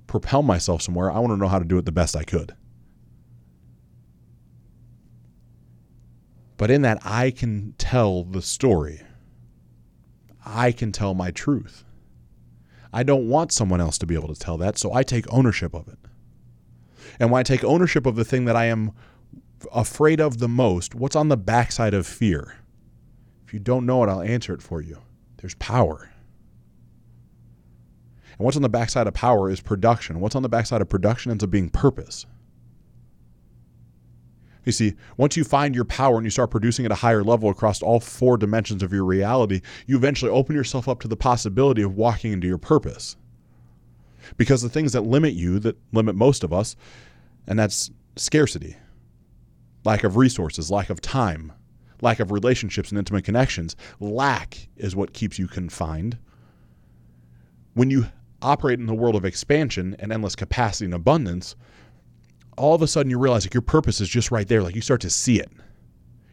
propel 0.07 0.43
myself 0.43 0.81
somewhere, 0.81 1.11
I 1.11 1.19
want 1.19 1.31
to 1.33 1.37
know 1.37 1.47
how 1.47 1.59
to 1.59 1.65
do 1.65 1.77
it 1.77 1.85
the 1.85 1.91
best 1.91 2.15
I 2.15 2.23
could. 2.23 2.55
But 6.57 6.69
in 6.69 6.81
that, 6.81 6.99
I 7.05 7.31
can 7.31 7.73
tell 7.77 8.23
the 8.23 8.41
story. 8.41 9.01
I 10.45 10.71
can 10.71 10.91
tell 10.91 11.13
my 11.13 11.31
truth. 11.31 11.85
I 12.91 13.03
don't 13.03 13.29
want 13.29 13.51
someone 13.51 13.79
else 13.79 13.97
to 13.99 14.05
be 14.05 14.15
able 14.15 14.33
to 14.33 14.39
tell 14.39 14.57
that, 14.57 14.77
so 14.77 14.91
I 14.93 15.03
take 15.03 15.31
ownership 15.31 15.73
of 15.73 15.87
it. 15.87 15.99
And 17.19 17.31
when 17.31 17.39
I 17.39 17.43
take 17.43 17.63
ownership 17.63 18.05
of 18.05 18.15
the 18.15 18.25
thing 18.25 18.45
that 18.45 18.55
I 18.55 18.65
am 18.65 18.91
afraid 19.73 20.19
of 20.19 20.39
the 20.39 20.47
most, 20.47 20.95
what's 20.95 21.15
on 21.15 21.29
the 21.29 21.37
backside 21.37 21.93
of 21.93 22.07
fear? 22.07 22.55
If 23.45 23.53
you 23.53 23.59
don't 23.59 23.85
know 23.85 24.03
it, 24.03 24.09
I'll 24.09 24.21
answer 24.21 24.53
it 24.53 24.61
for 24.61 24.81
you. 24.81 24.99
There's 25.37 25.55
power. 25.55 26.09
And 28.37 28.45
what's 28.45 28.57
on 28.57 28.63
the 28.63 28.69
backside 28.69 29.07
of 29.07 29.13
power 29.13 29.49
is 29.49 29.59
production. 29.59 30.19
What's 30.19 30.35
on 30.35 30.43
the 30.43 30.49
backside 30.49 30.81
of 30.81 30.89
production 30.89 31.31
ends 31.31 31.43
up 31.43 31.49
being 31.49 31.69
purpose. 31.69 32.25
You 34.65 34.71
see, 34.71 34.93
once 35.17 35.35
you 35.35 35.43
find 35.43 35.73
your 35.73 35.85
power 35.85 36.17
and 36.17 36.25
you 36.25 36.29
start 36.29 36.51
producing 36.51 36.85
at 36.85 36.91
a 36.91 36.95
higher 36.95 37.23
level 37.23 37.49
across 37.49 37.81
all 37.81 37.99
four 37.99 38.37
dimensions 38.37 38.83
of 38.83 38.93
your 38.93 39.03
reality, 39.03 39.61
you 39.87 39.97
eventually 39.97 40.31
open 40.31 40.55
yourself 40.55 40.87
up 40.87 40.99
to 41.01 41.07
the 41.07 41.17
possibility 41.17 41.81
of 41.81 41.95
walking 41.95 42.33
into 42.33 42.47
your 42.47 42.57
purpose. 42.57 43.15
Because 44.37 44.61
the 44.61 44.69
things 44.69 44.93
that 44.93 45.01
limit 45.01 45.33
you, 45.33 45.59
that 45.59 45.77
limit 45.91 46.15
most 46.15 46.43
of 46.43 46.53
us, 46.53 46.75
and 47.47 47.57
that's 47.57 47.89
scarcity 48.15 48.75
lack 49.85 50.03
of 50.03 50.17
resources, 50.17 50.69
lack 50.71 50.89
of 50.89 51.01
time, 51.01 51.51
lack 52.01 52.19
of 52.19 52.31
relationships 52.31 52.89
and 52.89 52.97
intimate 52.99 53.23
connections. 53.23 53.75
Lack 53.99 54.67
is 54.77 54.95
what 54.95 55.13
keeps 55.13 55.39
you 55.39 55.47
confined. 55.47 56.17
When 57.73 57.89
you 57.89 58.07
operate 58.41 58.79
in 58.79 58.85
the 58.85 58.93
world 58.93 59.15
of 59.15 59.25
expansion 59.25 59.95
and 59.99 60.11
endless 60.11 60.35
capacity 60.35 60.85
and 60.85 60.93
abundance, 60.93 61.55
all 62.57 62.75
of 62.75 62.81
a 62.81 62.87
sudden 62.87 63.09
you 63.09 63.17
realize 63.17 63.45
like 63.45 63.53
your 63.53 63.61
purpose 63.61 64.01
is 64.01 64.09
just 64.09 64.31
right 64.31 64.47
there. 64.47 64.61
Like 64.61 64.75
you 64.75 64.81
start 64.81 65.01
to 65.01 65.09
see 65.09 65.39
it, 65.39 65.51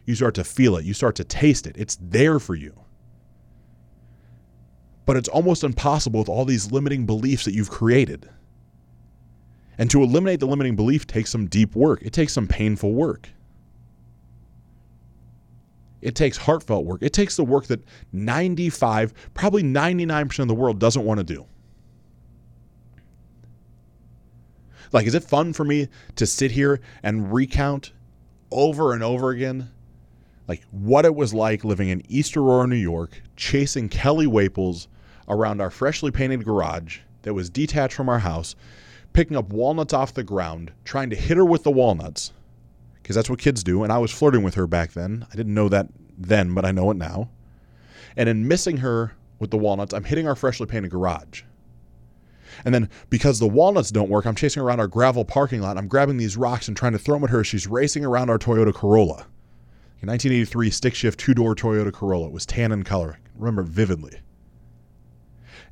you 0.05 0.15
start 0.15 0.35
to 0.35 0.43
feel 0.43 0.75
it, 0.77 0.85
you 0.85 0.93
start 0.93 1.15
to 1.15 1.23
taste 1.23 1.67
it. 1.67 1.75
It's 1.77 1.97
there 2.01 2.39
for 2.39 2.55
you. 2.55 2.73
But 5.05 5.15
it's 5.15 5.29
almost 5.29 5.63
impossible 5.63 6.19
with 6.19 6.27
all 6.27 6.43
these 6.43 6.71
limiting 6.71 7.05
beliefs 7.05 7.45
that 7.45 7.53
you've 7.53 7.69
created. 7.69 8.29
And 9.77 9.89
to 9.91 10.03
eliminate 10.03 10.39
the 10.39 10.47
limiting 10.47 10.75
belief 10.75 11.07
takes 11.07 11.29
some 11.29 11.45
deep 11.45 11.75
work. 11.75 12.01
It 12.01 12.11
takes 12.11 12.33
some 12.33 12.47
painful 12.47 12.93
work. 12.93 13.29
It 16.01 16.15
takes 16.15 16.37
heartfelt 16.37 16.85
work. 16.85 17.01
It 17.01 17.13
takes 17.13 17.35
the 17.35 17.43
work 17.43 17.65
that 17.67 17.83
95, 18.11 19.13
probably 19.33 19.63
99% 19.63 20.39
of 20.39 20.47
the 20.47 20.55
world 20.55 20.79
doesn't 20.79 21.03
want 21.03 21.19
to 21.19 21.23
do. 21.23 21.45
Like, 24.93 25.05
is 25.05 25.15
it 25.15 25.23
fun 25.23 25.53
for 25.53 25.65
me 25.65 25.89
to 26.15 26.25
sit 26.25 26.51
here 26.51 26.79
and 27.03 27.33
recount 27.33 27.91
over 28.51 28.93
and 28.93 29.03
over 29.03 29.31
again, 29.31 29.71
like 30.47 30.63
what 30.71 31.05
it 31.05 31.15
was 31.15 31.33
like 31.33 31.65
living 31.65 31.89
in 31.89 32.01
East 32.07 32.37
Aurora, 32.37 32.67
New 32.67 32.75
York, 32.75 33.21
chasing 33.35 33.89
Kelly 33.89 34.27
Waples 34.27 34.87
around 35.27 35.59
our 35.59 35.69
freshly 35.69 36.11
painted 36.11 36.45
garage 36.45 36.99
that 37.23 37.33
was 37.33 37.49
detached 37.49 37.95
from 37.95 38.07
our 38.07 38.19
house, 38.19 38.55
picking 39.11 39.35
up 39.35 39.49
walnuts 39.49 39.93
off 39.93 40.13
the 40.13 40.23
ground, 40.23 40.71
trying 40.85 41.09
to 41.09 41.15
hit 41.15 41.35
her 41.35 41.45
with 41.45 41.63
the 41.63 41.71
walnuts, 41.71 42.31
because 43.07 43.15
that's 43.15 43.29
what 43.29 43.39
kids 43.39 43.63
do. 43.63 43.83
And 43.83 43.93
I 43.93 43.99
was 43.99 44.11
flirting 44.11 44.43
with 44.43 44.55
her 44.55 44.67
back 44.67 44.91
then. 44.91 45.25
I 45.31 45.35
didn't 45.37 45.53
know 45.53 45.69
that 45.69 45.87
then, 46.17 46.53
but 46.53 46.65
I 46.65 46.73
know 46.73 46.91
it 46.91 46.97
now. 46.97 47.29
And 48.17 48.27
in 48.27 48.49
missing 48.49 48.75
her 48.77 49.13
with 49.39 49.49
the 49.49 49.57
walnuts, 49.57 49.93
I'm 49.93 50.03
hitting 50.03 50.27
our 50.27 50.35
freshly 50.35 50.65
painted 50.65 50.91
garage. 50.91 51.43
And 52.65 52.75
then 52.75 52.89
because 53.09 53.39
the 53.39 53.47
walnuts 53.47 53.91
don't 53.91 54.09
work, 54.09 54.25
I'm 54.25 54.35
chasing 54.35 54.61
around 54.61 54.81
our 54.81 54.89
gravel 54.89 55.23
parking 55.23 55.61
lot. 55.61 55.77
I'm 55.77 55.87
grabbing 55.87 56.17
these 56.17 56.35
rocks 56.35 56.67
and 56.67 56.75
trying 56.75 56.91
to 56.91 56.99
throw 56.99 57.15
them 57.15 57.23
at 57.23 57.29
her. 57.29 57.45
She's 57.45 57.65
racing 57.65 58.03
around 58.03 58.29
our 58.29 58.37
Toyota 58.37 58.73
Corolla. 58.73 59.25
In 60.01 60.09
1983 60.09 60.69
stick 60.69 60.93
shift 60.93 61.17
two 61.17 61.33
door 61.33 61.55
Toyota 61.55 61.93
Corolla. 61.93 62.27
It 62.27 62.33
was 62.33 62.45
tan 62.45 62.73
in 62.73 62.83
color. 62.83 63.19
I 63.23 63.29
remember 63.37 63.63
vividly. 63.63 64.19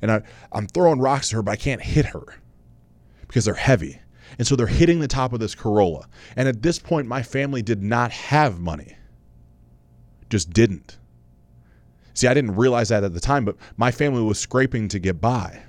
And 0.00 0.10
I, 0.10 0.22
I'm 0.52 0.68
throwing 0.68 1.00
rocks 1.00 1.30
at 1.30 1.36
her, 1.36 1.42
but 1.42 1.50
I 1.50 1.56
can't 1.56 1.82
hit 1.82 2.06
her 2.06 2.24
because 3.28 3.44
they're 3.44 3.52
heavy. 3.52 4.00
And 4.38 4.46
so 4.46 4.56
they're 4.56 4.66
hitting 4.66 5.00
the 5.00 5.08
top 5.08 5.32
of 5.32 5.40
this 5.40 5.54
Corolla. 5.54 6.08
And 6.36 6.48
at 6.48 6.62
this 6.62 6.78
point, 6.78 7.08
my 7.08 7.22
family 7.22 7.62
did 7.62 7.82
not 7.82 8.12
have 8.12 8.60
money, 8.60 8.96
just 10.28 10.50
didn't. 10.50 10.98
See, 12.14 12.26
I 12.26 12.34
didn't 12.34 12.56
realize 12.56 12.88
that 12.88 13.04
at 13.04 13.12
the 13.12 13.20
time, 13.20 13.44
but 13.44 13.56
my 13.76 13.90
family 13.90 14.22
was 14.22 14.38
scraping 14.38 14.88
to 14.88 14.98
get 14.98 15.20
by. 15.20 15.62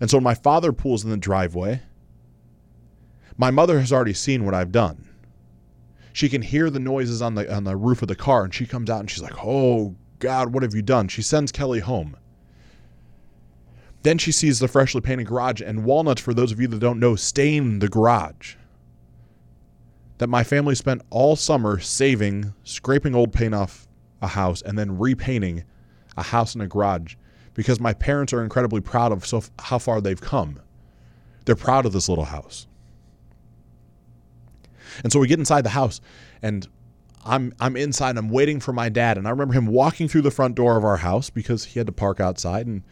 And 0.00 0.10
so 0.10 0.20
my 0.20 0.34
father 0.34 0.72
pulls 0.72 1.04
in 1.04 1.10
the 1.10 1.16
driveway. 1.16 1.82
My 3.36 3.50
mother 3.50 3.78
has 3.80 3.92
already 3.92 4.14
seen 4.14 4.44
what 4.44 4.54
I've 4.54 4.72
done. 4.72 5.08
She 6.12 6.28
can 6.28 6.42
hear 6.42 6.70
the 6.70 6.80
noises 6.80 7.20
on 7.22 7.34
the 7.34 7.52
on 7.52 7.64
the 7.64 7.76
roof 7.76 8.02
of 8.02 8.08
the 8.08 8.14
car 8.14 8.44
and 8.44 8.54
she 8.54 8.66
comes 8.66 8.88
out 8.88 9.00
and 9.00 9.10
she's 9.10 9.22
like, 9.22 9.44
"Oh 9.44 9.96
god, 10.20 10.52
what 10.52 10.62
have 10.62 10.74
you 10.74 10.82
done?" 10.82 11.08
She 11.08 11.22
sends 11.22 11.50
Kelly 11.50 11.80
home. 11.80 12.16
Then 14.04 14.18
she 14.18 14.32
sees 14.32 14.58
the 14.58 14.68
freshly 14.68 15.00
painted 15.00 15.26
garage 15.26 15.62
and 15.62 15.82
walnuts, 15.84 16.20
for 16.20 16.34
those 16.34 16.52
of 16.52 16.60
you 16.60 16.68
that 16.68 16.78
don't 16.78 17.00
know, 17.00 17.16
stain 17.16 17.78
the 17.78 17.88
garage. 17.88 18.54
That 20.18 20.28
my 20.28 20.44
family 20.44 20.74
spent 20.74 21.00
all 21.08 21.36
summer 21.36 21.80
saving, 21.80 22.52
scraping 22.64 23.14
old 23.14 23.32
paint 23.32 23.54
off 23.54 23.88
a 24.20 24.28
house, 24.28 24.60
and 24.60 24.78
then 24.78 24.98
repainting 24.98 25.64
a 26.18 26.22
house 26.22 26.52
and 26.54 26.62
a 26.62 26.66
garage 26.66 27.14
because 27.54 27.80
my 27.80 27.94
parents 27.94 28.34
are 28.34 28.42
incredibly 28.42 28.82
proud 28.82 29.10
of 29.10 29.24
so 29.24 29.42
how 29.58 29.78
far 29.78 30.02
they've 30.02 30.20
come. 30.20 30.60
They're 31.46 31.56
proud 31.56 31.86
of 31.86 31.94
this 31.94 32.08
little 32.08 32.26
house. 32.26 32.66
And 35.02 35.10
so 35.10 35.18
we 35.18 35.28
get 35.28 35.38
inside 35.38 35.62
the 35.62 35.70
house 35.70 36.02
and 36.42 36.68
I'm 37.24 37.54
I'm 37.58 37.74
inside 37.74 38.18
I'm 38.18 38.28
waiting 38.28 38.60
for 38.60 38.72
my 38.72 38.90
dad 38.90 39.16
and 39.16 39.26
I 39.26 39.30
remember 39.30 39.54
him 39.54 39.66
walking 39.66 40.08
through 40.08 40.22
the 40.22 40.30
front 40.30 40.56
door 40.56 40.76
of 40.76 40.84
our 40.84 40.98
house 40.98 41.30
because 41.30 41.64
he 41.64 41.80
had 41.80 41.86
to 41.86 41.92
park 41.92 42.20
outside 42.20 42.66
and 42.66 42.82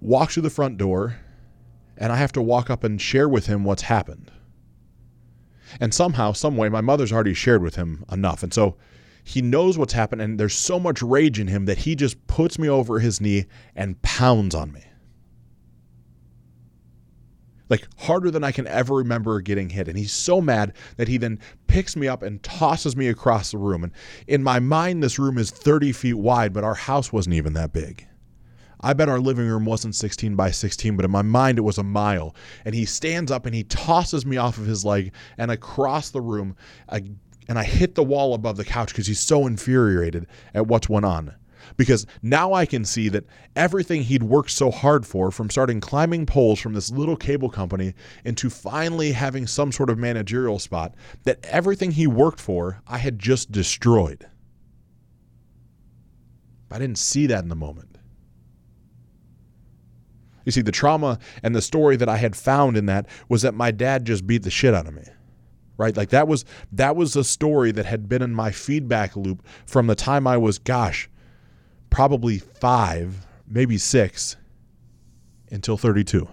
walk 0.00 0.30
through 0.30 0.42
the 0.42 0.50
front 0.50 0.78
door, 0.78 1.16
and 1.96 2.12
I 2.12 2.16
have 2.16 2.32
to 2.32 2.42
walk 2.42 2.70
up 2.70 2.84
and 2.84 3.00
share 3.00 3.28
with 3.28 3.46
him 3.46 3.64
what's 3.64 3.82
happened. 3.82 4.30
And 5.80 5.92
somehow, 5.94 6.32
some 6.32 6.56
way, 6.56 6.68
my 6.68 6.80
mother's 6.80 7.12
already 7.12 7.34
shared 7.34 7.62
with 7.62 7.76
him 7.76 8.04
enough. 8.10 8.42
And 8.42 8.52
so 8.52 8.76
he 9.24 9.40
knows 9.40 9.78
what's 9.78 9.94
happened, 9.94 10.20
and 10.20 10.38
there's 10.38 10.54
so 10.54 10.78
much 10.78 11.02
rage 11.02 11.40
in 11.40 11.48
him 11.48 11.64
that 11.64 11.78
he 11.78 11.94
just 11.94 12.24
puts 12.26 12.58
me 12.58 12.68
over 12.68 12.98
his 12.98 13.20
knee 13.20 13.46
and 13.74 14.00
pounds 14.02 14.54
on 14.54 14.72
me. 14.72 14.82
Like 17.70 17.88
harder 17.96 18.30
than 18.30 18.44
I 18.44 18.52
can 18.52 18.66
ever 18.66 18.96
remember 18.96 19.40
getting 19.40 19.70
hit. 19.70 19.88
And 19.88 19.96
he's 19.96 20.12
so 20.12 20.42
mad 20.42 20.74
that 20.98 21.08
he 21.08 21.16
then 21.16 21.40
picks 21.66 21.96
me 21.96 22.06
up 22.06 22.22
and 22.22 22.42
tosses 22.42 22.94
me 22.94 23.08
across 23.08 23.50
the 23.50 23.58
room. 23.58 23.82
And 23.84 23.92
in 24.28 24.42
my 24.42 24.60
mind, 24.60 25.02
this 25.02 25.18
room 25.18 25.38
is 25.38 25.50
30 25.50 25.92
feet 25.92 26.14
wide, 26.14 26.52
but 26.52 26.62
our 26.62 26.74
house 26.74 27.10
wasn't 27.10 27.36
even 27.36 27.54
that 27.54 27.72
big. 27.72 28.06
I 28.84 28.92
bet 28.92 29.08
our 29.08 29.18
living 29.18 29.46
room 29.46 29.64
wasn't 29.64 29.94
16 29.94 30.36
by 30.36 30.50
16, 30.50 30.94
but 30.94 31.06
in 31.06 31.10
my 31.10 31.22
mind 31.22 31.56
it 31.56 31.62
was 31.62 31.78
a 31.78 31.82
mile. 31.82 32.36
And 32.66 32.74
he 32.74 32.84
stands 32.84 33.32
up 33.32 33.46
and 33.46 33.54
he 33.54 33.64
tosses 33.64 34.26
me 34.26 34.36
off 34.36 34.58
of 34.58 34.66
his 34.66 34.84
leg 34.84 35.14
and 35.38 35.50
across 35.50 36.10
the 36.10 36.20
room. 36.20 36.54
I, 36.90 37.02
and 37.48 37.58
I 37.58 37.64
hit 37.64 37.94
the 37.94 38.04
wall 38.04 38.34
above 38.34 38.58
the 38.58 38.64
couch 38.64 38.88
because 38.88 39.06
he's 39.06 39.20
so 39.20 39.46
infuriated 39.46 40.26
at 40.52 40.66
what's 40.66 40.90
went 40.90 41.06
on. 41.06 41.34
Because 41.78 42.06
now 42.22 42.52
I 42.52 42.66
can 42.66 42.84
see 42.84 43.08
that 43.08 43.24
everything 43.56 44.02
he'd 44.02 44.22
worked 44.22 44.50
so 44.50 44.70
hard 44.70 45.06
for, 45.06 45.30
from 45.30 45.48
starting 45.48 45.80
climbing 45.80 46.26
poles 46.26 46.60
from 46.60 46.74
this 46.74 46.90
little 46.90 47.16
cable 47.16 47.48
company 47.48 47.94
into 48.22 48.50
finally 48.50 49.12
having 49.12 49.46
some 49.46 49.72
sort 49.72 49.88
of 49.88 49.96
managerial 49.96 50.58
spot, 50.58 50.94
that 51.22 51.38
everything 51.44 51.92
he 51.92 52.06
worked 52.06 52.38
for, 52.38 52.82
I 52.86 52.98
had 52.98 53.18
just 53.18 53.50
destroyed. 53.50 54.28
I 56.70 56.78
didn't 56.78 56.98
see 56.98 57.26
that 57.28 57.42
in 57.42 57.48
the 57.48 57.56
moment. 57.56 57.93
You 60.44 60.52
see, 60.52 60.62
the 60.62 60.72
trauma 60.72 61.18
and 61.42 61.54
the 61.54 61.62
story 61.62 61.96
that 61.96 62.08
I 62.08 62.16
had 62.18 62.36
found 62.36 62.76
in 62.76 62.86
that 62.86 63.06
was 63.28 63.42
that 63.42 63.54
my 63.54 63.70
dad 63.70 64.04
just 64.04 64.26
beat 64.26 64.42
the 64.42 64.50
shit 64.50 64.74
out 64.74 64.86
of 64.86 64.94
me. 64.94 65.04
right? 65.76 65.96
Like 65.96 66.10
that 66.10 66.28
was 66.28 66.44
that 66.72 66.96
was 66.96 67.16
a 67.16 67.24
story 67.24 67.72
that 67.72 67.86
had 67.86 68.08
been 68.08 68.22
in 68.22 68.34
my 68.34 68.50
feedback 68.50 69.16
loop 69.16 69.46
from 69.66 69.86
the 69.86 69.94
time 69.94 70.26
I 70.26 70.36
was 70.36 70.58
gosh, 70.58 71.08
probably 71.90 72.38
5, 72.38 73.26
maybe 73.48 73.78
6 73.78 74.36
until 75.50 75.76
32. 75.76 76.28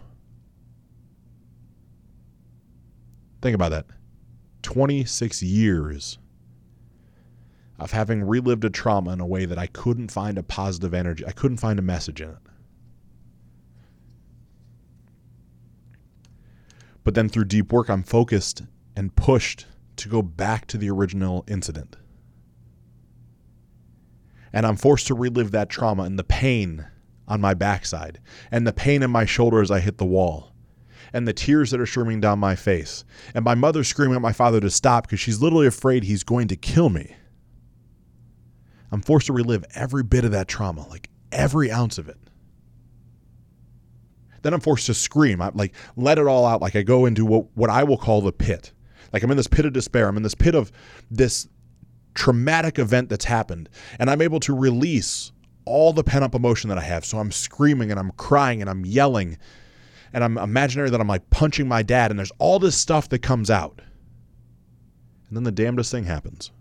Think 3.41 3.55
about 3.55 3.69
that. 3.69 3.85
26 4.61 5.41
years 5.41 6.19
of 7.79 7.91
having 7.91 8.23
relived 8.23 8.63
a 8.63 8.69
trauma 8.69 9.11
in 9.11 9.19
a 9.19 9.25
way 9.25 9.45
that 9.45 9.57
I 9.57 9.65
couldn't 9.65 10.11
find 10.11 10.37
a 10.37 10.43
positive 10.43 10.93
energy. 10.93 11.25
I 11.25 11.31
couldn't 11.31 11.57
find 11.57 11.79
a 11.79 11.81
message 11.83 12.21
in 12.21 12.29
it. 12.29 12.37
But 17.03 17.15
then 17.15 17.29
through 17.29 17.45
deep 17.45 17.71
work, 17.71 17.89
I'm 17.89 18.03
focused 18.03 18.63
and 18.95 19.15
pushed 19.15 19.65
to 19.97 20.09
go 20.09 20.21
back 20.21 20.67
to 20.67 20.77
the 20.77 20.89
original 20.89 21.43
incident. 21.47 21.95
And 24.53 24.65
I'm 24.65 24.75
forced 24.75 25.07
to 25.07 25.15
relive 25.15 25.51
that 25.51 25.69
trauma 25.69 26.03
and 26.03 26.19
the 26.19 26.23
pain 26.23 26.85
on 27.27 27.39
my 27.39 27.53
backside 27.53 28.19
and 28.51 28.67
the 28.67 28.73
pain 28.73 29.01
in 29.01 29.09
my 29.11 29.25
shoulder 29.25 29.61
as 29.61 29.71
I 29.71 29.79
hit 29.79 29.97
the 29.97 30.05
wall 30.05 30.51
and 31.13 31.27
the 31.27 31.33
tears 31.33 31.71
that 31.71 31.79
are 31.79 31.85
streaming 31.85 32.19
down 32.19 32.39
my 32.39 32.55
face 32.55 33.05
and 33.33 33.45
my 33.45 33.55
mother 33.55 33.83
screaming 33.83 34.15
at 34.15 34.21
my 34.21 34.33
father 34.33 34.59
to 34.59 34.69
stop 34.69 35.05
because 35.05 35.19
she's 35.19 35.41
literally 35.41 35.67
afraid 35.67 36.03
he's 36.03 36.23
going 36.23 36.47
to 36.49 36.55
kill 36.55 36.89
me. 36.89 37.15
I'm 38.91 39.01
forced 39.01 39.27
to 39.27 39.33
relive 39.33 39.63
every 39.73 40.03
bit 40.03 40.25
of 40.25 40.31
that 40.31 40.49
trauma, 40.49 40.87
like 40.89 41.09
every 41.31 41.71
ounce 41.71 41.97
of 41.97 42.09
it. 42.09 42.17
Then 44.41 44.53
I'm 44.53 44.59
forced 44.59 44.87
to 44.87 44.93
scream. 44.93 45.41
I'm 45.41 45.55
like 45.55 45.73
let 45.95 46.17
it 46.17 46.27
all 46.27 46.45
out. 46.45 46.61
Like 46.61 46.75
I 46.75 46.81
go 46.81 47.05
into 47.05 47.25
what, 47.25 47.45
what 47.55 47.69
I 47.69 47.83
will 47.83 47.97
call 47.97 48.21
the 48.21 48.31
pit. 48.31 48.71
Like 49.13 49.23
I'm 49.23 49.31
in 49.31 49.37
this 49.37 49.47
pit 49.47 49.65
of 49.65 49.73
despair. 49.73 50.07
I'm 50.07 50.17
in 50.17 50.23
this 50.23 50.35
pit 50.35 50.55
of 50.55 50.71
this 51.09 51.47
traumatic 52.13 52.79
event 52.79 53.09
that's 53.09 53.25
happened. 53.25 53.69
And 53.99 54.09
I'm 54.09 54.21
able 54.21 54.39
to 54.41 54.55
release 54.55 55.31
all 55.65 55.93
the 55.93 56.03
pent 56.03 56.23
up 56.23 56.35
emotion 56.35 56.69
that 56.69 56.77
I 56.77 56.83
have. 56.83 57.05
So 57.05 57.19
I'm 57.19 57.31
screaming 57.31 57.91
and 57.91 57.99
I'm 57.99 58.11
crying 58.11 58.61
and 58.61 58.69
I'm 58.69 58.85
yelling. 58.85 59.37
And 60.13 60.23
I'm 60.23 60.37
imaginary 60.37 60.89
that 60.89 60.99
I'm 60.99 61.07
like 61.07 61.29
punching 61.29 61.67
my 61.67 61.83
dad. 61.83 62.11
And 62.11 62.19
there's 62.19 62.31
all 62.39 62.59
this 62.59 62.75
stuff 62.75 63.09
that 63.09 63.19
comes 63.19 63.49
out. 63.49 63.81
And 65.27 65.37
then 65.37 65.43
the 65.43 65.51
damnedest 65.51 65.91
thing 65.91 66.03
happens. 66.03 66.51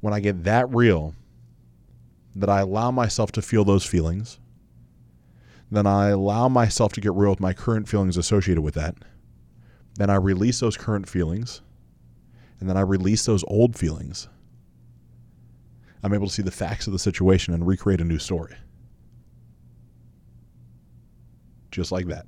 When 0.00 0.14
I 0.14 0.20
get 0.20 0.44
that 0.44 0.68
real, 0.70 1.14
that 2.36 2.48
I 2.48 2.60
allow 2.60 2.90
myself 2.90 3.32
to 3.32 3.42
feel 3.42 3.64
those 3.64 3.84
feelings, 3.84 4.38
then 5.76 5.86
I 5.86 6.08
allow 6.08 6.48
myself 6.48 6.92
to 6.94 7.00
get 7.00 7.14
real 7.14 7.30
with 7.30 7.40
my 7.40 7.52
current 7.52 7.88
feelings 7.88 8.16
associated 8.16 8.62
with 8.62 8.74
that. 8.74 8.96
Then 9.96 10.10
I 10.10 10.16
release 10.16 10.60
those 10.60 10.76
current 10.76 11.08
feelings. 11.08 11.62
And 12.60 12.68
then 12.68 12.76
I 12.76 12.80
release 12.80 13.26
those 13.26 13.44
old 13.48 13.76
feelings. 13.76 14.28
I'm 16.02 16.14
able 16.14 16.26
to 16.26 16.32
see 16.32 16.42
the 16.42 16.50
facts 16.50 16.86
of 16.86 16.92
the 16.92 16.98
situation 16.98 17.54
and 17.54 17.66
recreate 17.66 18.00
a 18.00 18.04
new 18.04 18.18
story. 18.18 18.56
Just 21.70 21.90
like 21.90 22.06
that. 22.06 22.26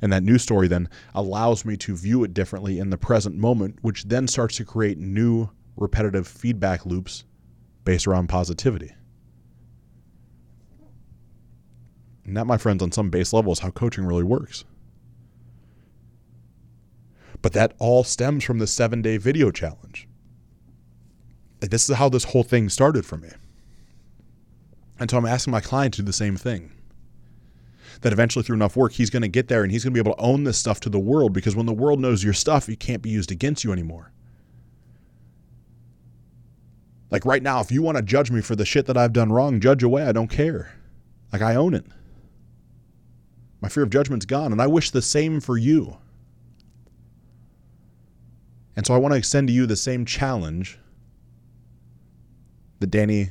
And 0.00 0.12
that 0.12 0.22
new 0.22 0.38
story 0.38 0.68
then 0.68 0.88
allows 1.14 1.64
me 1.64 1.76
to 1.78 1.96
view 1.96 2.24
it 2.24 2.32
differently 2.32 2.78
in 2.78 2.90
the 2.90 2.98
present 2.98 3.36
moment, 3.36 3.78
which 3.82 4.04
then 4.04 4.28
starts 4.28 4.56
to 4.56 4.64
create 4.64 4.98
new 4.98 5.50
repetitive 5.76 6.26
feedback 6.26 6.86
loops 6.86 7.24
based 7.84 8.06
around 8.06 8.28
positivity. 8.28 8.92
And 12.24 12.36
that, 12.36 12.46
my 12.46 12.56
friends, 12.56 12.82
on 12.82 12.92
some 12.92 13.10
base 13.10 13.32
level 13.32 13.52
is 13.52 13.60
how 13.60 13.70
coaching 13.70 14.04
really 14.04 14.22
works. 14.22 14.64
But 17.40 17.52
that 17.54 17.74
all 17.78 18.04
stems 18.04 18.44
from 18.44 18.58
the 18.58 18.66
seven 18.66 19.02
day 19.02 19.16
video 19.16 19.50
challenge. 19.50 20.08
This 21.60 21.88
is 21.88 21.96
how 21.96 22.08
this 22.08 22.24
whole 22.24 22.42
thing 22.42 22.68
started 22.68 23.04
for 23.04 23.16
me. 23.16 23.30
And 24.98 25.10
so 25.10 25.16
I'm 25.16 25.26
asking 25.26 25.52
my 25.52 25.60
client 25.60 25.94
to 25.94 26.02
do 26.02 26.06
the 26.06 26.12
same 26.12 26.36
thing. 26.36 26.72
That 28.02 28.12
eventually, 28.12 28.42
through 28.42 28.56
enough 28.56 28.76
work, 28.76 28.92
he's 28.92 29.10
going 29.10 29.22
to 29.22 29.28
get 29.28 29.48
there 29.48 29.62
and 29.62 29.70
he's 29.70 29.84
going 29.84 29.92
to 29.94 30.02
be 30.02 30.08
able 30.08 30.16
to 30.16 30.22
own 30.22 30.44
this 30.44 30.58
stuff 30.58 30.80
to 30.80 30.88
the 30.88 30.98
world 30.98 31.32
because 31.32 31.54
when 31.54 31.66
the 31.66 31.72
world 31.72 32.00
knows 32.00 32.24
your 32.24 32.32
stuff, 32.32 32.68
it 32.68 32.80
can't 32.80 33.02
be 33.02 33.10
used 33.10 33.30
against 33.30 33.64
you 33.64 33.72
anymore. 33.72 34.12
Like 37.10 37.26
right 37.26 37.42
now, 37.42 37.60
if 37.60 37.70
you 37.70 37.82
want 37.82 37.96
to 37.96 38.02
judge 38.02 38.30
me 38.30 38.40
for 38.40 38.56
the 38.56 38.64
shit 38.64 38.86
that 38.86 38.96
I've 38.96 39.12
done 39.12 39.30
wrong, 39.30 39.60
judge 39.60 39.82
away. 39.82 40.04
I 40.04 40.12
don't 40.12 40.30
care. 40.30 40.72
Like 41.32 41.42
I 41.42 41.54
own 41.54 41.74
it. 41.74 41.84
My 43.62 43.68
fear 43.68 43.84
of 43.84 43.90
judgment's 43.90 44.26
gone, 44.26 44.50
and 44.50 44.60
I 44.60 44.66
wish 44.66 44.90
the 44.90 45.00
same 45.00 45.40
for 45.40 45.56
you. 45.56 45.96
And 48.74 48.84
so 48.84 48.92
I 48.92 48.98
want 48.98 49.12
to 49.12 49.18
extend 49.18 49.46
to 49.48 49.54
you 49.54 49.66
the 49.66 49.76
same 49.76 50.04
challenge 50.04 50.78
that 52.80 52.88
Danny 52.88 53.30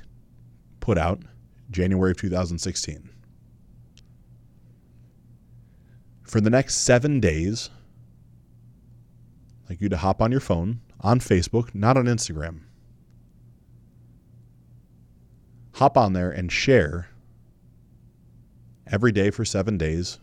put 0.79 0.97
out 0.97 1.21
January 1.69 2.11
of 2.11 2.17
2016. 2.17 3.09
For 6.23 6.39
the 6.39 6.49
next 6.49 6.75
seven 6.77 7.19
days, 7.19 7.69
I'd 9.65 9.71
like 9.71 9.81
you 9.81 9.89
to 9.89 9.97
hop 9.97 10.21
on 10.21 10.31
your 10.31 10.39
phone 10.39 10.79
on 11.01 11.19
Facebook, 11.19 11.75
not 11.75 11.97
on 11.97 12.05
Instagram. 12.05 12.61
Hop 15.73 15.97
on 15.97 16.13
there 16.13 16.31
and 16.31 16.49
share 16.49 17.09
every 18.87 19.11
day 19.11 19.29
for 19.29 19.45
seven 19.45 19.77
days 19.77 20.19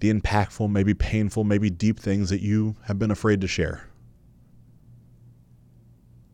the 0.00 0.12
impactful, 0.12 0.70
maybe 0.70 0.94
painful, 0.94 1.44
maybe 1.44 1.70
deep 1.70 1.98
things 1.98 2.28
that 2.30 2.42
you 2.42 2.76
have 2.84 2.98
been 2.98 3.10
afraid 3.10 3.40
to 3.40 3.48
share. 3.48 3.88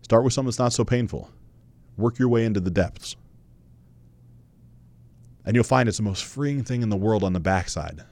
Start 0.03 0.25
with 0.25 0.33
something 0.33 0.49
that's 0.49 0.59
not 0.59 0.73
so 0.73 0.85
painful. 0.85 1.31
Work 1.97 2.18
your 2.18 2.29
way 2.29 2.45
into 2.45 2.61
the 2.61 2.71
depths. 2.71 3.16
And 5.45 5.55
you'll 5.55 5.64
find 5.64 5.88
it's 5.88 5.99
the 5.99 6.03
most 6.03 6.25
freeing 6.25 6.64
thing 6.64 6.83
in 6.83 6.88
the 6.88 6.97
world 6.97 7.23
on 7.23 7.33
the 7.33 7.40
backside. 7.40 8.03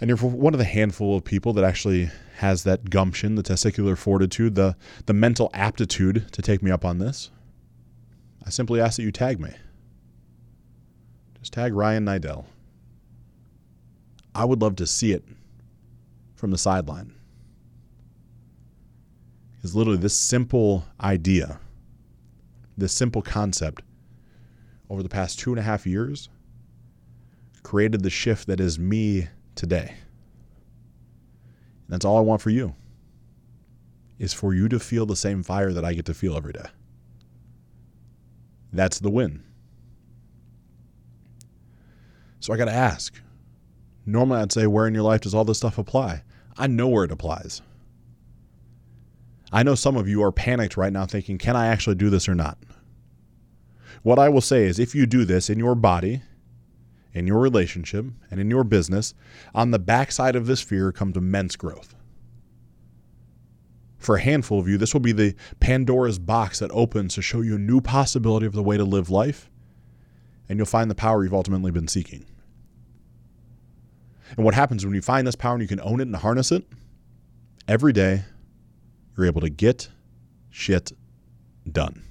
And 0.00 0.08
you're 0.08 0.18
one 0.18 0.54
of 0.54 0.58
the 0.58 0.64
handful 0.64 1.16
of 1.16 1.24
people 1.24 1.52
that 1.54 1.64
actually 1.64 2.10
has 2.38 2.64
that 2.64 2.90
gumption, 2.90 3.36
the 3.36 3.42
testicular 3.42 3.96
fortitude, 3.96 4.54
the, 4.54 4.76
the 5.06 5.12
mental 5.12 5.50
aptitude 5.54 6.30
to 6.32 6.42
take 6.42 6.62
me 6.62 6.70
up 6.70 6.84
on 6.84 6.98
this. 6.98 7.30
I 8.44 8.50
simply 8.50 8.80
ask 8.80 8.96
that 8.96 9.02
you 9.02 9.12
tag 9.12 9.40
me. 9.40 9.50
Tag 11.50 11.74
Ryan 11.74 12.04
Niddel. 12.04 12.44
I 14.34 14.44
would 14.44 14.60
love 14.60 14.76
to 14.76 14.86
see 14.86 15.12
it 15.12 15.24
from 16.34 16.50
the 16.50 16.58
sideline. 16.58 17.14
Because 19.56 19.74
literally, 19.74 19.98
this 19.98 20.16
simple 20.16 20.84
idea, 21.00 21.58
this 22.76 22.92
simple 22.92 23.22
concept, 23.22 23.82
over 24.90 25.02
the 25.02 25.08
past 25.08 25.38
two 25.38 25.50
and 25.50 25.58
a 25.58 25.62
half 25.62 25.86
years, 25.86 26.28
created 27.62 28.02
the 28.02 28.10
shift 28.10 28.46
that 28.46 28.60
is 28.60 28.78
me 28.78 29.28
today. 29.54 29.94
And 31.86 31.88
that's 31.88 32.04
all 32.04 32.18
I 32.18 32.20
want 32.20 32.42
for 32.42 32.50
you 32.50 32.74
is 34.18 34.32
for 34.32 34.54
you 34.54 34.68
to 34.68 34.78
feel 34.78 35.06
the 35.06 35.16
same 35.16 35.42
fire 35.42 35.72
that 35.72 35.84
I 35.84 35.94
get 35.94 36.04
to 36.06 36.14
feel 36.14 36.36
every 36.36 36.52
day. 36.52 36.66
That's 38.72 38.98
the 38.98 39.10
win. 39.10 39.42
So 42.44 42.52
I 42.52 42.58
got 42.58 42.66
to 42.66 42.74
ask 42.74 43.22
normally 44.04 44.40
I'd 44.40 44.52
say, 44.52 44.66
where 44.66 44.86
in 44.86 44.92
your 44.92 45.02
life 45.02 45.22
does 45.22 45.32
all 45.32 45.46
this 45.46 45.56
stuff 45.56 45.78
apply? 45.78 46.24
I 46.58 46.66
know 46.66 46.88
where 46.88 47.04
it 47.04 47.10
applies. 47.10 47.62
I 49.50 49.62
know 49.62 49.74
some 49.74 49.96
of 49.96 50.06
you 50.06 50.22
are 50.22 50.30
panicked 50.30 50.76
right 50.76 50.92
now 50.92 51.06
thinking, 51.06 51.38
can 51.38 51.56
I 51.56 51.68
actually 51.68 51.94
do 51.94 52.10
this 52.10 52.28
or 52.28 52.34
not? 52.34 52.58
What 54.02 54.18
I 54.18 54.28
will 54.28 54.42
say 54.42 54.66
is, 54.66 54.78
if 54.78 54.94
you 54.94 55.06
do 55.06 55.24
this 55.24 55.48
in 55.48 55.58
your 55.58 55.74
body, 55.74 56.20
in 57.14 57.26
your 57.26 57.40
relationship, 57.40 58.04
and 58.30 58.38
in 58.38 58.50
your 58.50 58.62
business, 58.62 59.14
on 59.54 59.70
the 59.70 59.78
backside 59.78 60.36
of 60.36 60.46
this 60.46 60.60
fear 60.60 60.92
comes 60.92 61.16
immense 61.16 61.56
growth. 61.56 61.94
For 63.96 64.16
a 64.16 64.20
handful 64.20 64.60
of 64.60 64.68
you, 64.68 64.76
this 64.76 64.92
will 64.92 65.00
be 65.00 65.12
the 65.12 65.34
Pandora's 65.60 66.18
box 66.18 66.58
that 66.58 66.70
opens 66.72 67.14
to 67.14 67.22
show 67.22 67.40
you 67.40 67.54
a 67.54 67.58
new 67.58 67.80
possibility 67.80 68.44
of 68.44 68.52
the 68.52 68.62
way 68.62 68.76
to 68.76 68.84
live 68.84 69.08
life, 69.08 69.50
and 70.46 70.58
you'll 70.58 70.66
find 70.66 70.90
the 70.90 70.94
power 70.94 71.24
you've 71.24 71.32
ultimately 71.32 71.70
been 71.70 71.88
seeking. 71.88 72.26
And 74.36 74.44
what 74.44 74.54
happens 74.54 74.84
when 74.84 74.94
you 74.94 75.02
find 75.02 75.26
this 75.26 75.36
power 75.36 75.54
and 75.54 75.62
you 75.62 75.68
can 75.68 75.80
own 75.80 76.00
it 76.00 76.04
and 76.04 76.16
harness 76.16 76.50
it? 76.52 76.64
Every 77.68 77.92
day, 77.92 78.24
you're 79.16 79.26
able 79.26 79.40
to 79.40 79.50
get 79.50 79.88
shit 80.50 80.92
done. 81.70 82.02